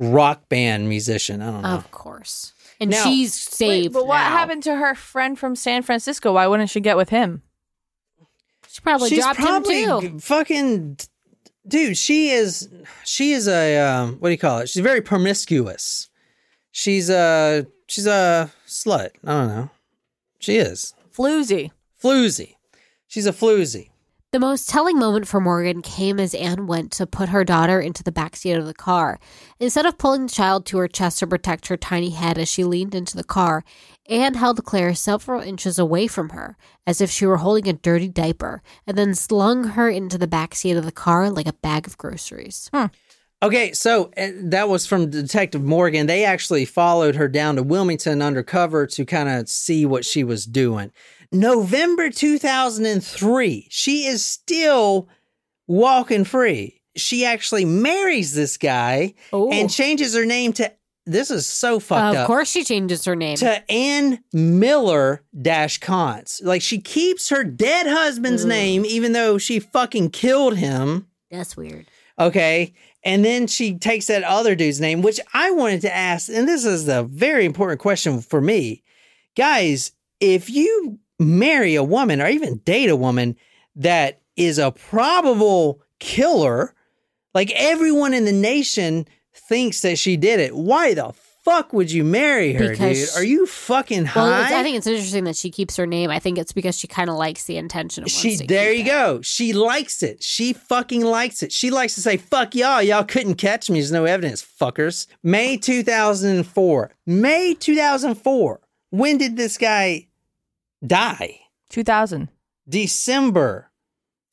[0.00, 1.42] rock band musician.
[1.42, 1.68] I don't know.
[1.76, 2.52] Of course.
[2.80, 3.92] And Now- she's Wait, saved.
[3.94, 4.30] but what now.
[4.36, 6.32] happened to her friend from San Francisco?
[6.32, 7.42] Why wouldn't she get with him?
[8.68, 10.18] She probably She's dropped probably him too.
[10.18, 10.98] fucking
[11.66, 11.96] dude.
[11.96, 12.68] She is.
[13.04, 14.68] She is a um, what do you call it?
[14.68, 16.10] She's very promiscuous.
[16.72, 19.10] She's a she's a slut.
[19.24, 19.70] I don't know.
[20.38, 21.70] She is Floozy.
[22.02, 22.56] floozy.
[23.06, 23.90] She's a floozy.
[24.32, 28.02] The most telling moment for Morgan came as Ann went to put her daughter into
[28.02, 29.18] the backseat of the car.
[29.60, 32.64] Instead of pulling the child to her chest to protect her tiny head as she
[32.64, 33.64] leaned into the car,
[34.10, 38.08] Ann held Claire several inches away from her, as if she were holding a dirty
[38.08, 41.96] diaper, and then slung her into the backseat of the car like a bag of
[41.96, 42.68] groceries.
[42.74, 42.86] Hmm.
[43.46, 46.06] Okay, so uh, that was from Detective Morgan.
[46.06, 50.44] They actually followed her down to Wilmington undercover to kind of see what she was
[50.46, 50.90] doing.
[51.32, 55.08] November 2003, she is still
[55.66, 56.80] walking free.
[56.96, 59.50] She actually marries this guy Oh.
[59.50, 60.72] and changes her name to
[61.08, 62.26] this is so fucked of up.
[62.26, 63.36] course, she changes her name.
[63.36, 66.42] To Ann Miller dash Kontz.
[66.44, 71.06] Like she keeps her dead husband's name even though she fucking killed him.
[71.30, 71.86] That's weird.
[72.18, 72.74] Okay.
[73.06, 76.28] And then she takes that other dude's name, which I wanted to ask.
[76.28, 78.82] And this is a very important question for me.
[79.36, 83.36] Guys, if you marry a woman or even date a woman
[83.76, 86.74] that is a probable killer,
[87.32, 91.12] like everyone in the nation thinks that she did it, why the
[91.46, 93.16] fuck would you marry her, Because- dude?
[93.18, 94.20] Are you fucking high?
[94.20, 96.10] Well, I think it's interesting that she keeps her name.
[96.10, 99.20] I think it's because she kind of likes the intention of She there you go.
[99.22, 100.22] She likes it.
[100.24, 101.52] She fucking likes it.
[101.52, 103.78] She likes to say "fuck y'all." Y'all couldn't catch me.
[103.78, 105.06] There's no evidence, fuckers.
[105.22, 106.90] May 2004.
[107.06, 108.60] May 2004.
[108.90, 110.08] When did this guy
[110.84, 111.40] die?
[111.70, 112.28] 2000.
[112.68, 113.70] December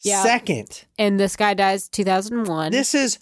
[0.01, 0.23] Yeah.
[0.23, 0.85] 2nd.
[0.97, 2.71] And this guy dies 2001.
[2.71, 3.19] This is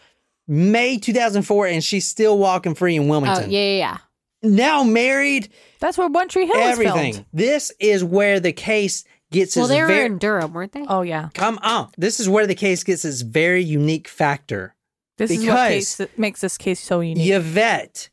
[0.47, 3.43] May 2004 and she's still walking free in Wilmington.
[3.45, 3.51] oh, Wilmington.
[3.53, 3.97] yeah, yeah, yeah.
[4.43, 7.13] Now married, That's where One Tree Hill was everything.
[7.13, 7.25] filmed.
[7.31, 10.83] This is where the case gets Well, its they were ver- in Durham, weren't they?
[10.87, 11.29] Oh yeah.
[11.35, 11.89] Come on.
[11.97, 14.75] This is where the case gets its very unique factor.
[15.17, 17.31] This is what case that makes this case so unique.
[17.31, 18.09] Yvette,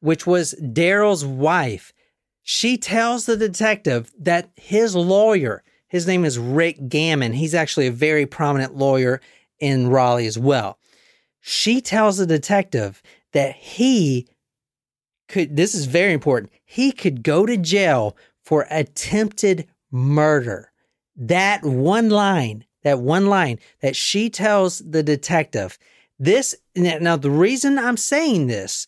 [0.00, 1.92] which was Derril's wife,
[2.42, 7.92] she tells the detective that his lawyer, his name is Rick Gammon, he's actually a
[7.92, 9.20] very prominent lawyer
[9.58, 10.78] in Raleigh as well.
[11.46, 13.02] She tells the detective
[13.34, 14.26] that he
[15.28, 20.72] could, this is very important, he could go to jail for attempted murder.
[21.14, 25.78] That one line, that one line that she tells the detective,
[26.18, 28.86] this, now the reason I'm saying this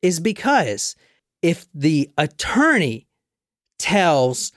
[0.00, 0.96] is because
[1.42, 3.06] if the attorney
[3.78, 4.52] tells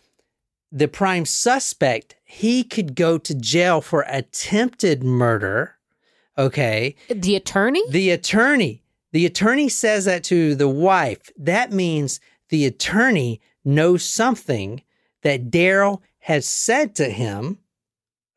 [0.72, 5.76] the prime suspect he could go to jail for attempted murder,
[6.38, 7.84] okay, The attorney?
[7.90, 11.30] the attorney, the attorney says that to the wife.
[11.38, 12.20] That means
[12.50, 14.82] the attorney knows something
[15.24, 17.58] that Daryl has said to him.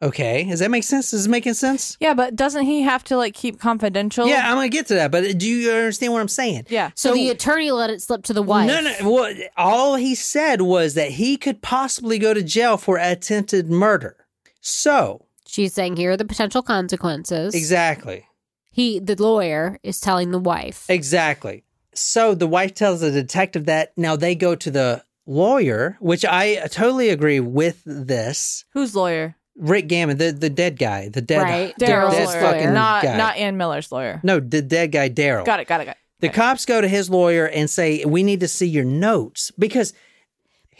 [0.03, 1.14] Okay, does that make sense?
[1.14, 1.97] Is it making sense?
[1.99, 4.26] Yeah, but doesn't he have to like keep confidential?
[4.26, 6.66] Yeah, I'm gonna get to that, but do you understand what I'm saying?
[6.68, 6.90] Yeah.
[6.95, 8.66] So, the attorney let it slip to the wife.
[8.66, 9.11] No, no.
[9.11, 14.26] Well, all he said was that he could possibly go to jail for attempted murder.
[14.61, 15.24] So,
[15.55, 17.55] She's saying here are the potential consequences.
[17.55, 18.27] exactly,
[18.73, 20.85] He, the lawyer, is telling the wife.
[20.89, 21.63] exactly.
[21.95, 26.67] So the wife tells the detective that now they go to the lawyer, which I
[26.73, 28.65] totally agree with this.
[28.73, 29.37] Who's lawyer?
[29.57, 33.17] Rick Gammon, the the dead guy, the dead, Right, Derril's dead lawyer, fucking not guy.
[33.17, 34.19] not Ann Miller's lawyer.
[34.25, 35.45] no, the dead guy, Derril.
[35.45, 35.69] Got it.
[35.69, 35.85] Got it.
[35.85, 35.99] Got it.
[36.19, 39.93] The cops go to his lawyer and say, "We need to see your notes because."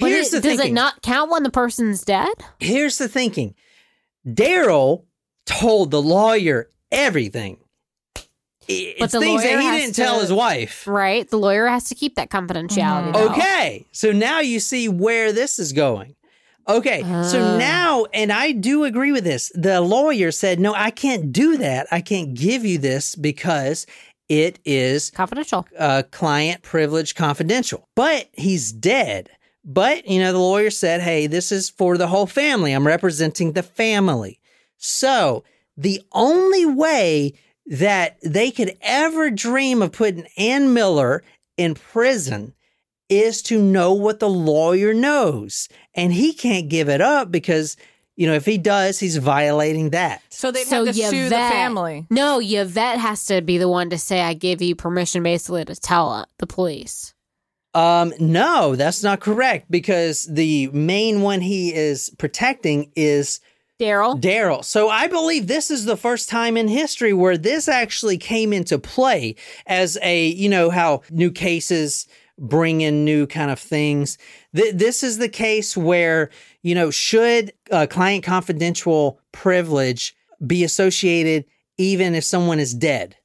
[0.01, 0.73] But Here's it- the does thinking.
[0.73, 2.33] it not count when the person's dead?
[2.59, 3.55] Here's the thinking.
[4.31, 5.05] Derril
[5.47, 7.59] told the lawyer everything.
[8.67, 10.87] It's But the things that lawyer he didn't tell his wife.
[10.87, 11.29] Right?
[11.29, 13.13] The lawyer has to keep that confidentiality.
[13.13, 13.29] though.
[13.31, 16.15] Okay, so now you see where this is going.
[16.67, 17.59] Okay, so Ah.
[17.59, 19.53] now, and I do agree with this.
[19.55, 21.87] The lawyer said, No, I can't do that.
[21.91, 23.87] I can't give you this because
[24.31, 25.67] it is Confidential.
[25.79, 27.87] uh, client privilege confidential.
[27.95, 29.29] But he's dead.
[29.65, 32.73] But, you know, the lawyer said, hey, this is for the whole family.
[32.73, 34.41] I'm representing the family.
[34.77, 35.45] So
[35.77, 37.33] the only way
[37.67, 41.23] that they could ever dream of putting Ann Miller
[41.57, 42.53] in prison
[43.09, 45.69] is to know what the lawyer knows.
[45.95, 47.79] And he can't give it up because,
[48.17, 50.23] you know, if he does, he's violating that.
[50.29, 52.07] So they So have to sue the family.
[52.11, 55.75] No, Yvette has to be the one to say, I give you permission basically to
[55.75, 57.14] tell uh, the police.
[57.75, 63.41] Um, no, that's not correct because the main one he is protecting is
[63.79, 64.17] Derril?
[64.17, 64.63] Derril.
[64.63, 68.79] So I believe this is the first time in history where this actually came into
[68.79, 69.35] play
[69.67, 72.07] as a, you know, how new cases
[72.39, 74.17] bring in new kind of things.
[74.55, 76.31] Th- this is the case where,
[76.63, 80.17] you know, should uh, client confidential privilege
[80.47, 81.45] be associated
[81.77, 83.17] even if someone is dead?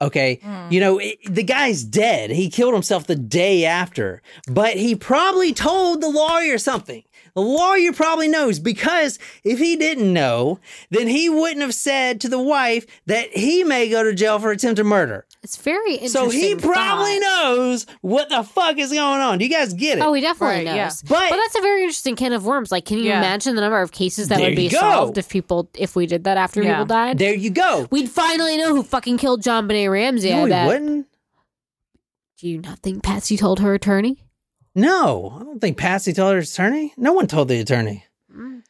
[0.00, 0.40] Okay.
[0.44, 0.72] Mm.
[0.72, 2.30] You know, it, the guy's dead.
[2.30, 7.02] He killed himself the day after, but he probably told the lawyer something.
[7.34, 10.58] The lawyer probably knows because if he didn't know,
[10.90, 14.50] then he wouldn't have said to the wife that he may go to jail for
[14.50, 15.24] attempted murder.
[15.42, 16.20] It's very interesting.
[16.22, 17.42] So he probably thought.
[17.44, 19.38] knows what the fuck is going on.
[19.38, 20.02] Do you guys get it?
[20.02, 20.74] Oh, he definitely Right, knows.
[20.76, 20.90] yeah.
[21.08, 22.72] But- But, that's a very interesting can of worms.
[22.72, 23.18] Like, can you Yeah.
[23.18, 26.24] imagine the number of cases that There would be solved if people, if we did
[26.24, 26.72] that after Yeah.
[26.74, 27.18] people died?
[27.18, 27.86] there you go.
[27.90, 30.30] We'd finally know who fucking killed JonBenét Ramsey.
[30.30, 30.66] no, I he bet.
[30.66, 31.06] wouldn't.
[32.40, 34.24] Do you not think Patsy told her attorney?
[34.74, 36.94] No, I don't think Patsy told her attorney.
[36.96, 38.04] No one told the attorney.
[38.32, 38.62] Mm,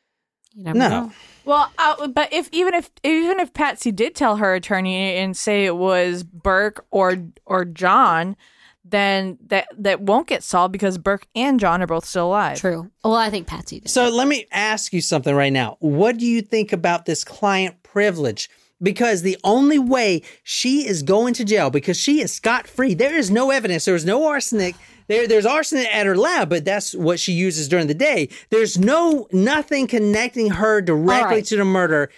[0.55, 0.89] you never No.
[0.89, 1.13] know.
[1.49, 5.65] Well, uh, but if even if even if Patsy did tell her attorney and say
[5.65, 8.37] it was Burke or or John,
[8.85, 12.59] then that that won't get solved because Burke and John are both still alive.
[12.59, 12.91] True.
[13.03, 13.89] Well, I think Patsy did.
[13.89, 15.79] So let me ask you something right now.
[15.81, 18.51] What do you think about this client privilege?
[18.83, 22.93] Because the only way she is going to jail because she is scot free.
[22.93, 23.87] There is no evidence.
[23.87, 24.77] There is no arsenic.
[25.09, 28.29] There, there's arsenic at her lab, but that's what she uses during the day.
[28.51, 31.45] There's no nothing connecting her directly right.
[31.47, 32.11] to the murder.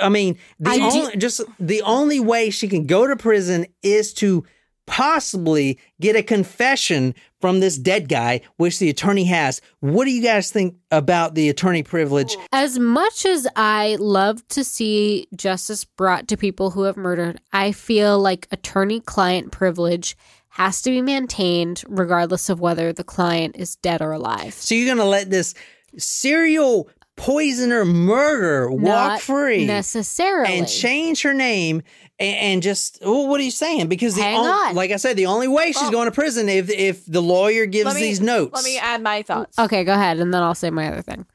[0.00, 4.12] I mean, the I do- just the only way she can go to prison is
[4.14, 4.44] to
[4.86, 9.60] possibly get a confession from this dead guy, which the attorney has.
[9.80, 12.36] What do you guys think about the attorney privilege?
[12.52, 17.72] As much as I love to see justice brought to people who have murdered, I
[17.72, 20.16] feel like attorney client privilege
[20.56, 24.54] has to be maintained regardless of whether the client is dead or alive.
[24.54, 25.54] So you're gonna let this
[25.98, 30.58] serial poisoner murderer walk Not free necessarily.
[30.58, 31.82] and change her name
[32.18, 33.88] and, and just well, what are you saying?
[33.88, 34.74] Because the Hang on- on.
[34.74, 37.94] like I said, the only way she's going to prison if if the lawyer gives
[37.94, 38.54] me, these notes.
[38.54, 39.58] Let me add my thoughts.
[39.58, 41.26] Okay, go ahead, and then I'll say my other thing.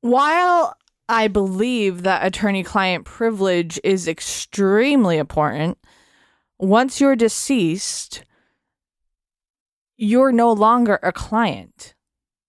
[0.00, 0.76] While
[1.08, 5.78] I believe that attorney client privilege is extremely important,
[6.58, 8.24] once you're deceased,
[9.96, 11.94] you're no longer a client.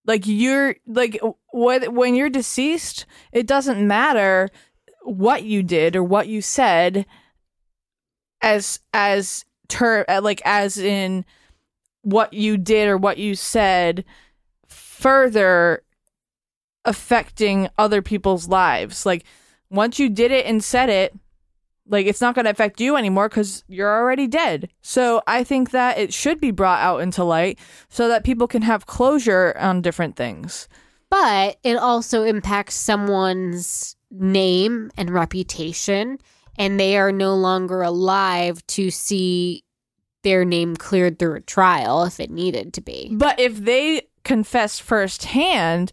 [0.06, 1.20] Like you're like
[1.52, 4.50] what when you're deceased, it doesn't matter
[5.02, 7.06] what you did or what you said
[8.42, 11.26] as as ter uh, like as in
[12.02, 14.06] what you did or what you said
[14.68, 15.84] further
[16.86, 19.06] affecting other people's lives.
[19.06, 19.26] Like
[19.72, 21.16] once you did it and said it,
[21.88, 24.70] like it's not going to affect you anymore because you're already dead.
[24.82, 27.60] So I think that it should be brought out into light
[27.90, 30.68] so that people can have closure on different things.
[31.10, 36.18] But it also impacts someone's name and reputation,
[36.58, 39.64] and they are no longer alive to see
[40.24, 43.12] their name cleared through a trial if it needed to be.
[43.14, 45.92] But if they confess firsthand,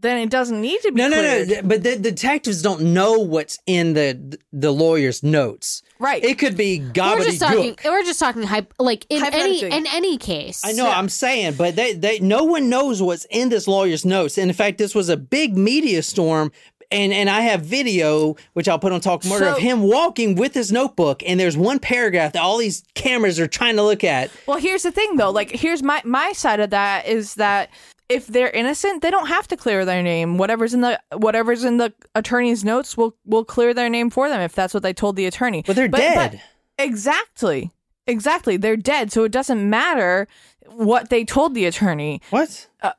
[0.00, 1.48] then it doesn't need to be No, no, cleared.
[1.48, 1.62] no.
[1.62, 5.82] But the detectives don't know what's in the the lawyer's notes.
[5.98, 6.22] Right.
[6.22, 7.76] It could be We're just talking.
[7.84, 8.42] We're just talking.
[8.44, 10.62] Hype, like in any in any case.
[10.64, 14.38] I know, I'm saying, but they, they no one knows what's in this lawyer's notes.
[14.38, 16.52] And in fact, this was a big media storm.
[16.90, 20.54] And and I have video, which I'll put on Talk Murder, of him walking with
[20.54, 24.30] his notebook, and there's one paragraph that all these cameras are trying to look at.
[24.46, 25.30] Well, here's the thing though.
[25.30, 27.68] Like here's my my side of that is that
[28.08, 30.38] if they're innocent, they don't have to clear their name.
[30.38, 34.40] Whatever's in the whatever's in the attorney's notes will will clear their name for them
[34.40, 35.62] if that's what they told the attorney.
[35.66, 36.40] But they're dead.
[36.78, 37.70] exactly.
[38.06, 38.56] Exactly.
[38.56, 40.26] They're dead, so it doesn't matter
[40.66, 42.22] what they told the attorney.
[42.30, 42.68] What?
[42.80, 42.92] Uh,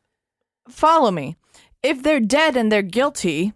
[0.70, 1.36] follow me.
[1.82, 3.54] If they're dead and they're guilty,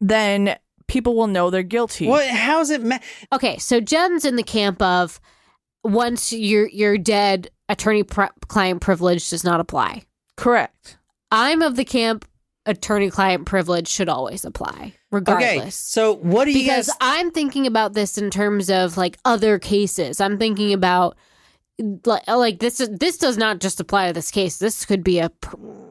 [0.00, 0.56] then
[0.86, 2.06] people will know they're guilty.
[2.06, 2.28] What?
[2.28, 2.84] How's it?
[2.84, 2.98] Ma-
[3.32, 5.20] Okay, so Jen's in the camp of
[5.84, 10.02] once you're you're dead, attorney client privilege does not apply.
[10.38, 10.96] Correct.
[11.30, 12.24] I'm of the camp
[12.64, 15.58] attorney client privilege should always apply, regardless.
[15.58, 16.96] okay, so what do you because guys?
[17.00, 20.20] I'm thinking about this in terms of like other cases.
[20.20, 21.16] I'm thinking about
[22.04, 22.78] like, like this.
[22.90, 24.58] This does not just apply to this case.
[24.58, 25.30] This could be a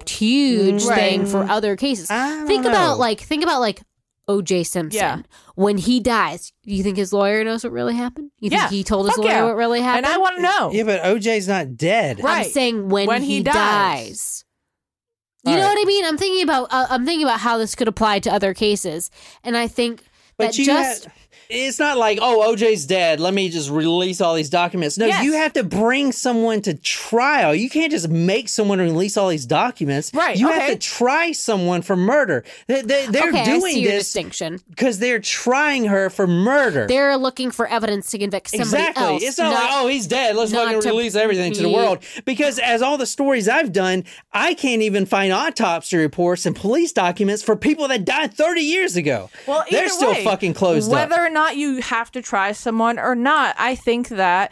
[0.08, 0.96] huge mm, Right.
[0.98, 2.08] thing for other cases.
[2.08, 2.70] Think know.
[2.70, 3.82] about like think about like
[4.28, 4.64] O.J.
[4.66, 4.98] Simpson.
[5.00, 5.22] Yeah.
[5.56, 8.32] When he dies, do you think his lawyer knows what really happened?
[8.40, 8.70] You think Yeah.
[8.70, 9.44] he told his Fuck lawyer yeah.
[9.46, 10.06] what really happened?
[10.06, 10.72] And I want to know.
[10.74, 12.22] Yeah, but OJ's not dead.
[12.24, 12.46] Right.
[12.46, 13.56] I'm saying when, When he, he dies.
[13.56, 14.44] dies.
[15.46, 15.74] You All know right.
[15.76, 16.06] what I mean?
[16.06, 19.10] I'm thinking about uh, I'm thinking about how this could apply to other cases,
[19.46, 20.04] and I think
[20.38, 21.14] But that just had-
[21.50, 23.20] it's not like, oh, OJ's dead.
[23.20, 24.98] Let me just release all these documents.
[24.98, 25.24] No, Yes.
[25.24, 27.54] you have to bring someone to trial.
[27.56, 30.12] You can't just make someone release all these documents.
[30.14, 32.44] Right, You have to try someone for murder.
[32.68, 34.60] They, they, they're okay, doing this distinction.
[34.70, 36.88] because they're trying her for murder.
[36.88, 39.04] They're looking for evidence to convict somebody Exactly.
[39.04, 39.24] else.
[39.24, 40.36] it's not, like, oh, he's dead.
[40.36, 42.00] Let's not fucking release everything to the world.
[42.26, 46.92] Because as all the stories I've done, I can't even find autopsy reports and police
[46.92, 49.30] documents for people that died 30 years ago.
[49.48, 51.22] Well, they're still way, fucking closed whether up.
[51.22, 54.46] or not you have to try someone or not, I think that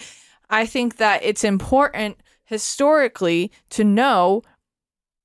[0.49, 4.43] I think that it's important historically to know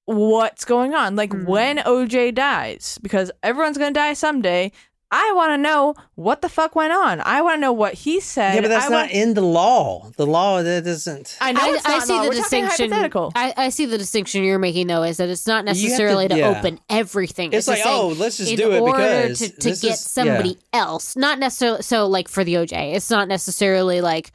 [0.06, 1.16] what's going on.
[1.16, 1.44] Like Hmm.
[1.44, 4.72] when OJ dies, because everyone's gonna die someday.
[5.12, 7.20] I want to know what the fuck went on.
[7.22, 8.54] I want to know what he said.
[8.54, 10.10] Yeah, but that's I not wanna- in the law.
[10.16, 11.36] The law that doesn't.
[11.40, 12.22] I know I, it's I see law.
[12.22, 12.92] the We're distinction.
[13.34, 16.28] I, I see the distinction you're making though is that it's not have to- necessarily
[16.28, 16.56] to, yeah.
[16.56, 17.52] open everything.
[17.52, 19.84] It's just like, saying oh, let's just in do it order because to, to get
[19.94, 20.80] is- somebody yeah.
[20.80, 21.16] else.
[21.16, 22.94] Not necessarily so like for the OJ.
[22.94, 24.30] It's not necessarily like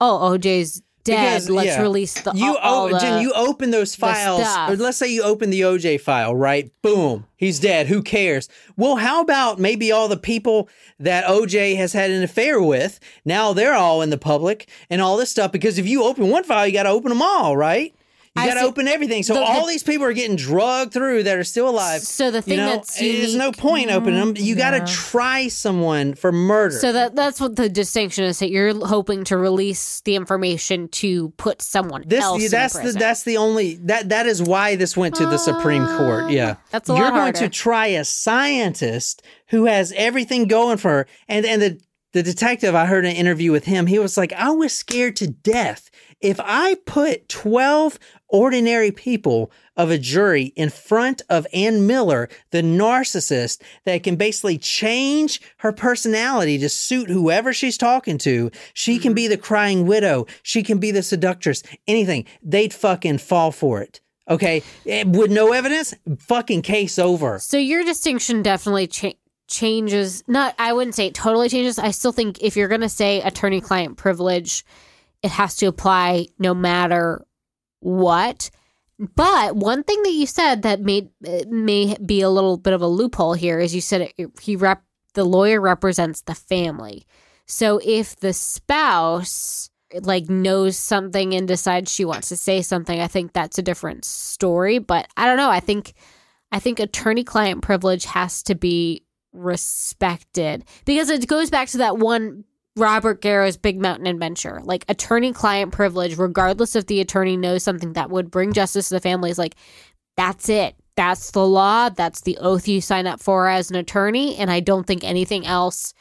[0.00, 1.42] oh OJ's dead.
[1.42, 1.82] Because, let's yeah.
[1.82, 5.62] release the you all, Jen, you open those files, or let's say you open the
[5.62, 6.70] OJ file, right?
[6.82, 7.86] Boom, he's dead.
[7.86, 8.48] Who cares?
[8.76, 13.00] Well, how about maybe all the people that OJ has had an affair with?
[13.24, 15.52] Now they're all in the public and all this stuff.
[15.52, 17.94] Because if you open one file, you got to open them all, right?
[18.34, 19.22] You got to open everything.
[19.22, 22.00] So the- all the- these people are getting drugged through that are still alive.
[22.00, 24.34] So the thing You know, that's there's no point opening them.
[24.38, 26.78] You mm, got to try someone for murder.
[26.78, 31.28] So that that's what the distinction is that you're hoping to release the information to
[31.36, 35.14] put someone This else that's the that's the only that that is why this went
[35.16, 36.30] to the Supreme ah, Court.
[36.30, 37.38] Yeah, that's a You're lot going harder.
[37.40, 41.80] to try a scientist who has everything going for her, and and the
[42.12, 43.86] the detective I heard an interview with him.
[43.86, 45.90] He was like, I was scared to death
[46.22, 47.98] if I put twelve
[48.28, 54.56] ordinary people of a jury in front of Ann Miller, the narcissist that can basically
[54.58, 58.50] change her personality to suit whoever she's talking to.
[58.74, 60.26] She can be the crying widow.
[60.42, 61.62] She can be the seductress.
[61.86, 62.24] Anything.
[62.42, 64.00] They'd fucking fall for it.
[64.28, 64.62] Okay.
[64.86, 67.38] Eh, With no evidence, fucking case over.
[67.38, 69.12] So your distinction definitely cha-
[69.48, 70.22] changes.
[70.26, 71.78] Not, I wouldn't say it totally changes.
[71.78, 74.64] I still think if you're going to say attorney-client privilege,
[75.22, 77.24] it has to apply no matter
[77.80, 78.50] what.
[78.98, 81.10] But one thing that you said that made
[81.48, 84.82] may be a little bit of a loophole here is you said he rep
[85.14, 87.06] the lawyer represents the family.
[87.46, 89.70] So if the spouse
[90.00, 94.04] like knows something and decides she wants to say something, I think that's a different
[94.04, 94.78] story.
[94.78, 95.50] But I don't know.
[95.50, 95.94] I think
[96.50, 101.98] I think attorney client privilege has to be respected because it goes back to that
[101.98, 102.44] one
[102.76, 104.60] Robert Garrow's Big Mountain Adventure.
[104.64, 108.94] Like attorney client privilege, regardless if the attorney knows something that would bring justice to
[108.94, 109.56] the family, is like,
[110.16, 110.74] that's it.
[110.96, 111.88] That's the law.
[111.88, 114.36] That's the oath you sign up for as an attorney.
[114.36, 115.94] And I don't think anything else,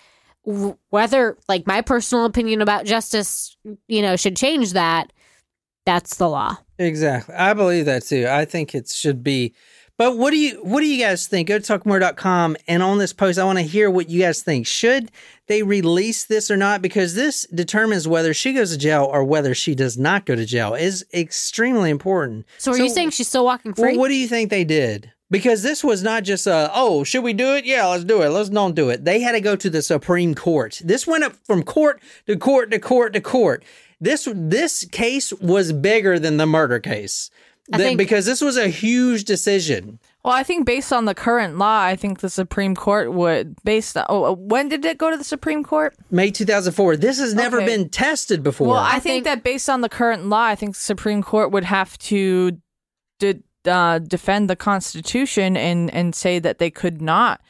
[0.44, 3.56] whether like my personal opinion about justice,
[3.88, 5.14] you know, should change that.
[5.86, 6.58] That's the law.
[6.78, 7.36] Exactly.
[7.36, 8.28] I believe that too.
[8.30, 9.54] I think it should be.
[10.02, 11.48] But what do you what do you guys think?
[11.48, 14.66] Go to talkmurder.com and on this post I want to hear what you guys think.
[14.66, 15.12] Should
[15.46, 16.82] they release this or not?
[16.82, 20.44] Because this determines whether she goes to jail or whether she does not go to
[20.44, 20.74] jail.
[20.74, 22.48] Is extremely important.
[22.58, 23.92] So are you saying she's still walking free?
[23.92, 25.12] Well, what do you think they did?
[25.30, 28.30] because this was not just a oh should we do it yeah let's do it
[28.30, 31.34] let's don't do it they had to go to the supreme court this went up
[31.46, 33.64] from court to court to court to court
[34.02, 37.32] this this case was bigger than the murder case
[37.78, 41.58] Th- think- because this was a huge decision Well, I think based on the current
[41.58, 45.18] law, I think the Supreme Court would based on, oh, when did it go to
[45.18, 45.96] the Supreme Court?
[46.12, 47.66] may 2004 this has never Okay.
[47.66, 50.56] been tested before Well, I, I think, think- that based on the current law, I
[50.56, 52.58] think the Supreme Court would have to
[53.20, 57.42] de- uh, defend the Constitution and and say that they could not.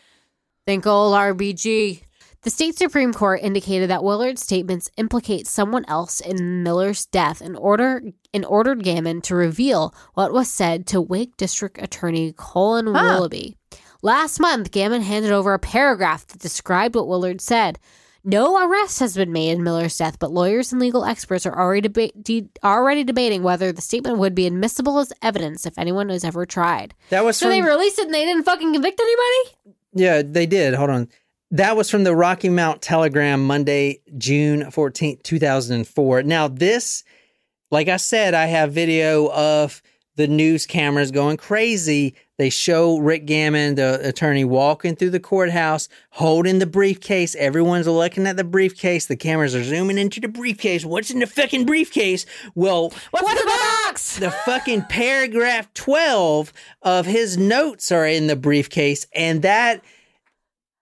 [0.67, 2.03] Think old RBG.
[2.43, 7.55] The state Supreme Court indicated that Willard's statements implicate someone else in Miller's death and
[7.55, 8.01] order
[8.33, 12.93] and ordered Gammon to reveal what was said to Wake District Attorney Colon Huh.
[12.93, 13.57] Willoughby.
[14.01, 17.77] Last month, Gammon handed over a paragraph that described what Willard said.
[18.23, 21.89] No arrest has been made in Miller's death, but lawyers and legal experts are already,
[21.89, 26.23] deba- de- already debating whether the statement would be admissible as evidence if anyone was
[26.23, 26.95] ever tried.
[27.09, 29.75] that was So from they released it and they didn't fucking convict anybody?
[29.93, 30.73] Yeah, they did.
[30.73, 31.09] Hold on.
[31.51, 36.23] That was from the Rocky Mount Telegram, Monday, June 14th, 2004.
[36.23, 37.03] Now, this,
[37.69, 39.81] like I said, I have video of
[40.15, 42.15] the news cameras going crazy.
[42.37, 47.35] They show Rick Gammon, the attorney, walking through the courthouse, holding the briefcase.
[47.35, 49.07] Everyone's looking at the briefcase.
[49.07, 50.85] The cameras are zooming into the briefcase.
[50.85, 52.25] What's in the fucking briefcase?
[52.55, 53.43] Well, What's, in the
[53.85, 54.19] box?
[54.19, 59.83] the fucking paragraph 12 of his notes are in the briefcase and that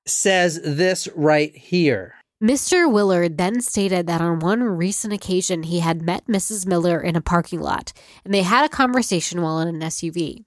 [0.09, 2.89] says this right here Mr.
[2.89, 6.65] Willard then stated that on one recent occasion he had met Mrs.
[6.65, 7.91] Miller in a parking lot
[8.23, 10.45] and they had a conversation while in an SUV.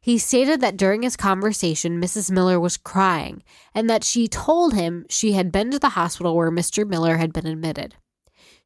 [0.00, 2.30] He stated that during his conversation, Mrs.
[2.30, 3.42] Miller was crying
[3.74, 6.86] and that she told him she had been to the hospital where Mr.
[6.86, 7.94] Miller had been admitted.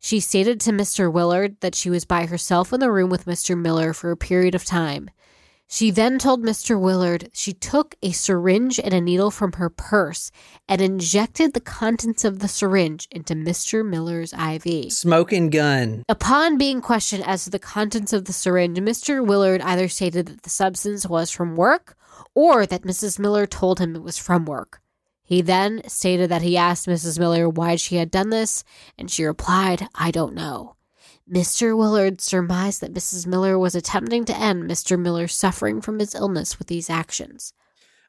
[0.01, 1.13] She stated to Mr.
[1.13, 3.57] Willard that she was by herself in the room with Mr.
[3.57, 5.11] Miller for a period of time.
[5.71, 6.81] She then told Mr.
[6.81, 10.33] Willard she took a syringe and a needle from her purse
[10.67, 13.87] and injected the contents of the syringe into Mr.
[13.87, 14.91] Miller's IV.
[14.91, 19.25] smoking gun Upon being questioned as to the contents of the syringe, Mr.
[19.25, 21.99] Willard either stated that the substance was from work
[22.35, 23.19] or that Mrs.
[23.19, 24.81] Miller told him it was from work.
[25.23, 27.19] He then stated that he asked Mrs.
[27.19, 28.65] Miller why she had done this,
[28.97, 30.77] and she replied, I don't know.
[31.33, 31.77] Mr.
[31.77, 33.27] Willard surmised that Mrs.
[33.27, 34.99] Miller was attempting to end Mr.
[34.99, 37.53] Miller's suffering from his illness with these actions.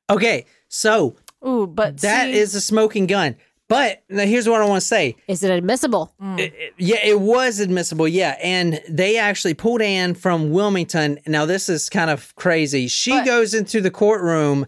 [0.10, 1.16] okay so
[1.46, 3.36] Ooh, but that see- is a smoking gun
[3.68, 6.12] but now here's what i want to say Is it admissible?
[6.20, 11.46] It- it- yeah it was admissible yeah and they actually pulled Ann from wilmington now
[11.46, 14.66] this is kind of crazy she But- goes into the courtroom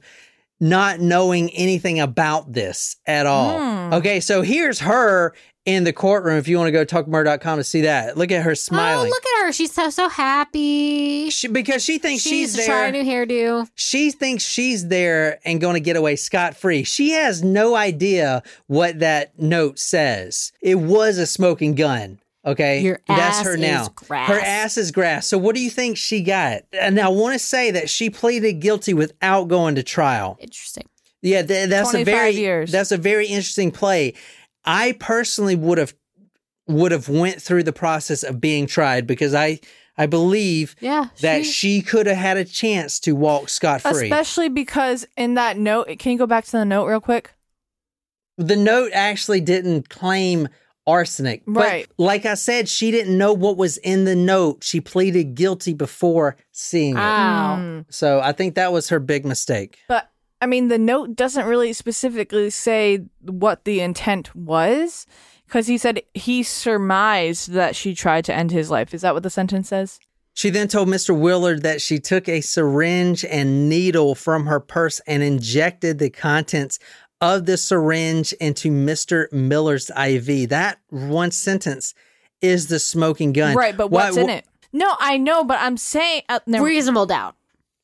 [0.63, 3.57] not knowing anything about this at all.
[3.57, 3.93] Hmm.
[3.95, 5.33] Okay, so here's her
[5.65, 6.37] in the courtroom.
[6.37, 9.09] If you want to go to talkmurder.com to see that, look at her Oh, smiling.
[9.09, 9.51] look at her.
[9.51, 11.29] She's so, so happy.
[11.29, 13.25] She, because she thinks She's she's, trying a there.
[13.25, 13.33] new
[13.63, 13.69] hairdo.
[13.75, 16.83] She thinks she's there and going to get away scot free.
[16.83, 20.51] She has no idea what that note says.
[20.61, 22.19] It was a smoking gun.
[22.43, 23.87] Okay, Your that's ass her is now.
[23.93, 24.27] grass.
[24.27, 25.27] Her ass is grass.
[25.27, 26.63] So what do you think she got?
[26.73, 30.37] And I want to say that she pleaded guilty without going to trial.
[30.41, 30.85] Interesting.
[31.21, 32.71] Yeah, th- that's a very years.
[32.71, 34.15] that's a very interesting play.
[34.65, 35.93] I personally would have
[36.67, 39.59] would have went through the process of being tried because I
[39.97, 41.07] I believe Yeah.
[41.21, 44.05] that she- she could have had a chance to walk scot free.
[44.05, 47.31] especially because in that note, can you go back to the note real quick?
[48.37, 50.47] The note actually didn't claim
[50.87, 51.87] arsenic, but Right.
[51.97, 54.63] like I said, she didn't know what was in the note.
[54.63, 56.99] She pleaded guilty before seeing it.
[57.01, 57.57] Ow.
[57.59, 57.85] Mm.
[57.89, 59.77] So I think that was her big mistake.
[59.87, 60.09] But
[60.41, 65.05] I mean, the note doesn't really specifically say what the intent was
[65.45, 68.93] because he said he surmised that she tried to end his life.
[68.93, 69.99] Is that what the sentence says?
[70.33, 71.17] She then told Mr.
[71.17, 76.79] Willard that she took a syringe and needle from her purse and injected the contents
[77.19, 79.31] of the syringe into Mr.
[79.31, 80.49] Miller's IV.
[80.49, 81.93] That one sentence
[82.41, 83.55] is the smoking gun.
[83.55, 84.45] Right, but Why- what's in it?
[84.73, 87.35] No, I know, but I'm saying uh, never- Reasonable doubt.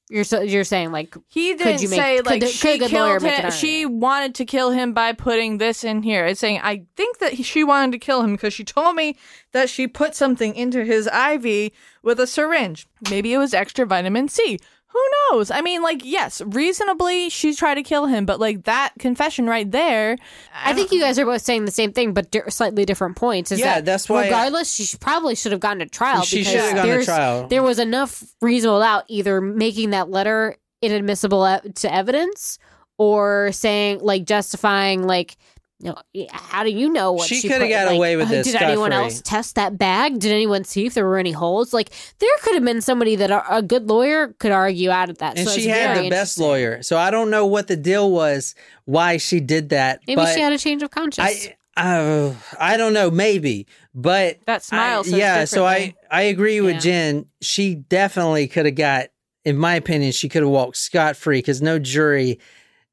[0.10, 2.88] You're so, you're saying like he didn't you make- say could like the- she could
[2.88, 3.52] a good lawyer killed him.
[3.52, 6.26] She wanted to kill him by putting this in here.
[6.26, 9.18] It's saying I think that he, she wanted to kill him because she told me
[9.52, 11.72] that she put something into his IV
[12.04, 12.88] with a syringe.
[13.10, 14.60] Maybe it was extra vitamin C.
[14.90, 15.52] Who knows?
[15.52, 19.70] I mean, like, yes, reasonably, she tried to kill him, but like that confession right
[19.70, 20.18] there.
[20.56, 23.52] I think you guys are both saying the same thing, but di- slightly different points.
[23.52, 26.22] Is Yeah, that that's why I- Regardless, she probably should have gone to trial.
[26.24, 27.48] She because should have gone to trial.
[27.48, 32.58] There was enough reasonable doubt, either making that letter inadmissible e- to evidence,
[32.98, 35.36] or saying like justifying like
[35.80, 35.96] No,
[36.32, 38.62] how do you know what She she, coulda got Like, away with uh, this Did
[38.62, 40.18] anyone else test that bag?
[40.20, 41.72] Did anyone see if there were any holes?
[41.72, 45.20] Like there could have been somebody that a a good lawyer could argue out of
[45.20, 45.38] that.
[45.38, 46.82] And so she had the best lawyer.
[46.82, 48.56] So I don't know what the deal was,
[48.86, 50.02] why she did that.
[50.08, 51.50] Maybe she had a change of conscience.
[51.76, 55.46] I, uh, I don't know, maybe, but That smile I- yeah.
[55.46, 55.94] So I.
[56.10, 56.80] I agree with Yeah.
[56.80, 57.26] Jen.
[57.42, 59.08] She definitely could have got,
[59.44, 62.40] in my opinion, she could have walked scot free because no jury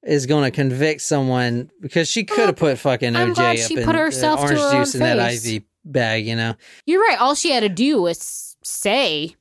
[0.06, 3.76] is going to convict someone because she could have put fucking I'm OJ up she
[3.76, 5.32] in put herself orange her juice in that.
[5.47, 6.26] IV bag.
[6.26, 6.55] You know,
[6.86, 7.20] You're right.
[7.20, 9.35] All she had to do was say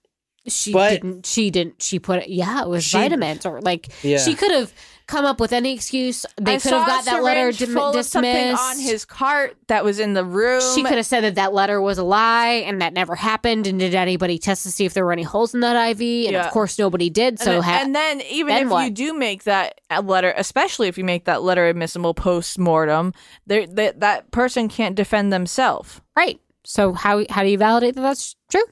[0.47, 1.25] she But- didn't.
[1.25, 1.81] She didn't.
[1.81, 2.29] She put it.
[2.29, 4.17] Yeah, it was She- vitamins or like Yeah.
[4.19, 4.73] she could have
[5.13, 6.25] come up with any excuse.
[6.41, 8.61] They I could have got that letter syringe dim- full of dismissed.
[8.61, 10.61] on his cart that was in the room.
[10.75, 13.67] She could have said that that letter was a lie and that never happened.
[13.67, 16.01] And did anybody test to see if there were any holes in that IV?
[16.25, 16.45] And Yeah.
[16.45, 17.33] of course, nobody did.
[17.35, 18.83] And, So then, ha- and then even then if what?
[18.85, 23.13] you do make that letter, especially if you make that letter admissible post mortem,
[23.47, 26.01] that that person can't defend themselves.
[26.17, 26.39] right.
[26.65, 28.63] So how how do you validate that that's true?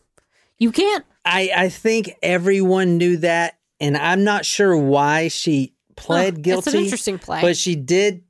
[0.58, 1.04] You can't.
[1.26, 6.70] I, I think everyone knew that, and I'm not sure why she pled Huh, guilty.
[6.70, 7.42] It's an interesting play.
[7.42, 8.24] But she did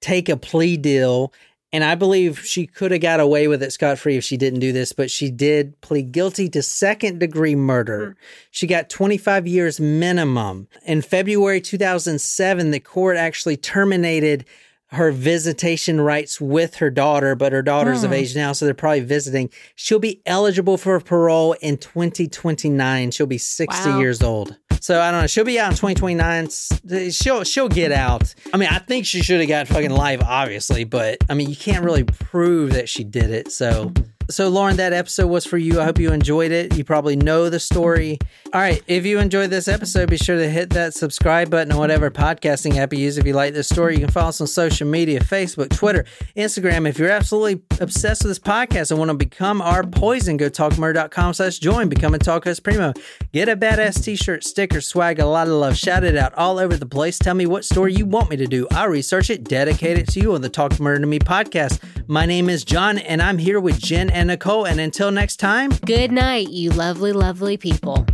[0.00, 1.32] take a plea deal,
[1.72, 4.60] and I believe she could have got away with it scot free if she didn't
[4.60, 4.92] do this.
[4.92, 8.06] But she did plead guilty to second degree murder.
[8.06, 8.12] Hmm.
[8.50, 10.68] She got 25 years minimum.
[10.84, 14.44] In February 2007, the court actually terminated
[14.90, 18.16] her visitation rights with her daughter, but her daughter's of hmm.
[18.16, 19.50] age now, so they're probably visiting.
[19.74, 23.10] She'll be eligible for parole in 2029.
[23.10, 23.98] She'll be 60 Wow.
[23.98, 24.56] years old.
[24.80, 25.26] So I don't know.
[25.26, 27.10] She'll be out in 2029.
[27.10, 28.34] She'll she'll get out.
[28.52, 31.56] I mean, I think she should have got fucking life, obviously, but I mean, you
[31.56, 33.52] can't really prove that she did it.
[33.52, 33.92] So
[34.28, 35.80] so Lauren, that episode was for you.
[35.80, 36.76] I hope you enjoyed it.
[36.76, 38.18] You probably know the story.
[38.52, 41.78] All right, if you enjoyed this episode, be sure to hit that subscribe button on
[41.78, 43.18] whatever podcasting app you use.
[43.18, 46.04] If you like this story, you can follow us on social media: Facebook, Twitter,
[46.36, 46.88] Instagram.
[46.88, 51.34] If you're absolutely obsessed with this podcast and want to become our poison, go talkmurder.com
[51.34, 51.88] slash join.
[51.88, 52.92] Become a Talk Us Primo.
[53.32, 55.76] Get a badass t-shirt, sticker, swag, a lot of love.
[55.76, 57.18] Shout it out all over the place.
[57.18, 58.66] Tell me what story you want me to do.
[58.70, 61.82] I'll research it, dedicate it to you on the Talk Murder to Me podcast.
[62.08, 64.66] My name is John, and I'm here with Jen and Nicole.
[64.66, 68.06] And until next time, Good night, you lovely, lovely people.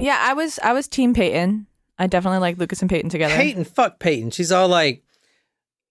[0.00, 1.66] Yeah, I was I was Team Peyton.
[1.98, 3.34] I definitely like Lucas and Peyton together.
[3.34, 4.30] Peyton, fuck Peyton.
[4.30, 5.04] She's all like,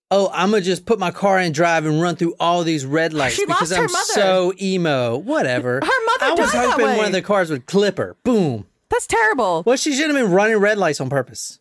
[0.09, 3.13] "Oh, I'm gonna just put my car in drive and run through all these red
[3.13, 4.03] lights She because lost her I'm mother.
[4.13, 5.75] so emo." Whatever.
[5.75, 6.97] Her mother I was died that hoping way.
[6.97, 8.15] one of the cars would clip her.
[8.23, 8.65] Boom.
[8.89, 9.61] That's terrible.
[9.67, 11.59] Well, she should have been running red lights on purpose.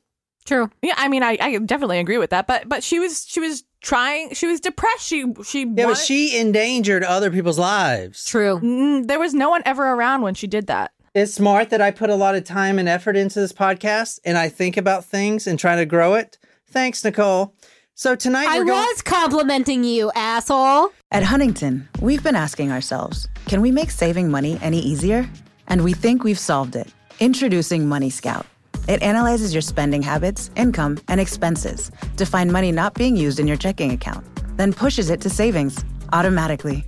[0.49, 0.71] True.
[0.81, 2.47] Yeah, I mean, I, I definitely agree with that.
[2.47, 4.33] But but she was she was trying.
[4.33, 5.07] She was depressed.
[5.07, 8.25] She she Yeah, but she endangered other people's lives.
[8.25, 8.59] True.
[8.59, 10.93] Mm, there was no one ever around when she did that.
[11.15, 14.39] It's smart that I put a lot of time and effort into this podcast and
[14.39, 16.39] I think about things and try to grow it.
[16.67, 17.55] Thanks, Nicole.
[17.95, 18.79] So tonight I we're going.
[18.79, 20.93] was complimenting you, asshole.
[21.11, 25.29] At Huntington, we've been asking ourselves can we make saving money any easier?
[25.67, 26.89] And we think we've solved it.
[27.21, 28.47] Introducing Money Scout.
[28.89, 33.47] It analyzes your spending habits, income, and expenses to find money not being used in
[33.47, 35.85] your checking account, then pushes it to savings
[36.15, 36.87] automatically.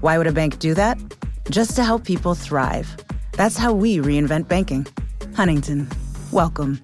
[0.00, 0.98] Why would a bank do that?
[1.50, 2.96] Just to help people thrive.
[3.32, 4.86] That's how we reinvent banking.
[5.34, 5.90] Huntington,
[6.30, 6.82] welcome.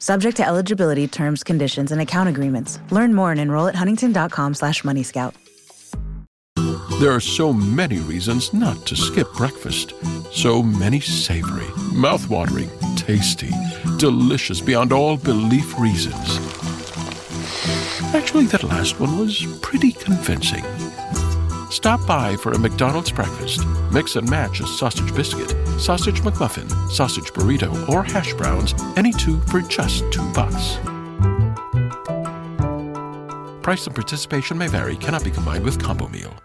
[0.00, 2.80] Subject to eligibility, terms, conditions, and account agreements.
[2.90, 5.32] Learn more and enroll at huntington.com slash moneyscout.
[7.00, 9.94] There are so many reasons not to skip breakfast.
[10.30, 13.50] So many savory, mouth-watering, tasty,
[13.98, 16.38] delicious beyond all belief reasons.
[18.14, 20.64] Actually, that last one was pretty convincing.
[21.70, 23.66] Stop by for a McDonald's breakfast.
[23.92, 25.50] Mix and match a sausage biscuit,
[25.80, 30.78] sausage McMuffin, sausage burrito, or hash browns, any two for just two bucks.
[33.62, 36.43] Price and participation may vary, cannot be combined with combo meal.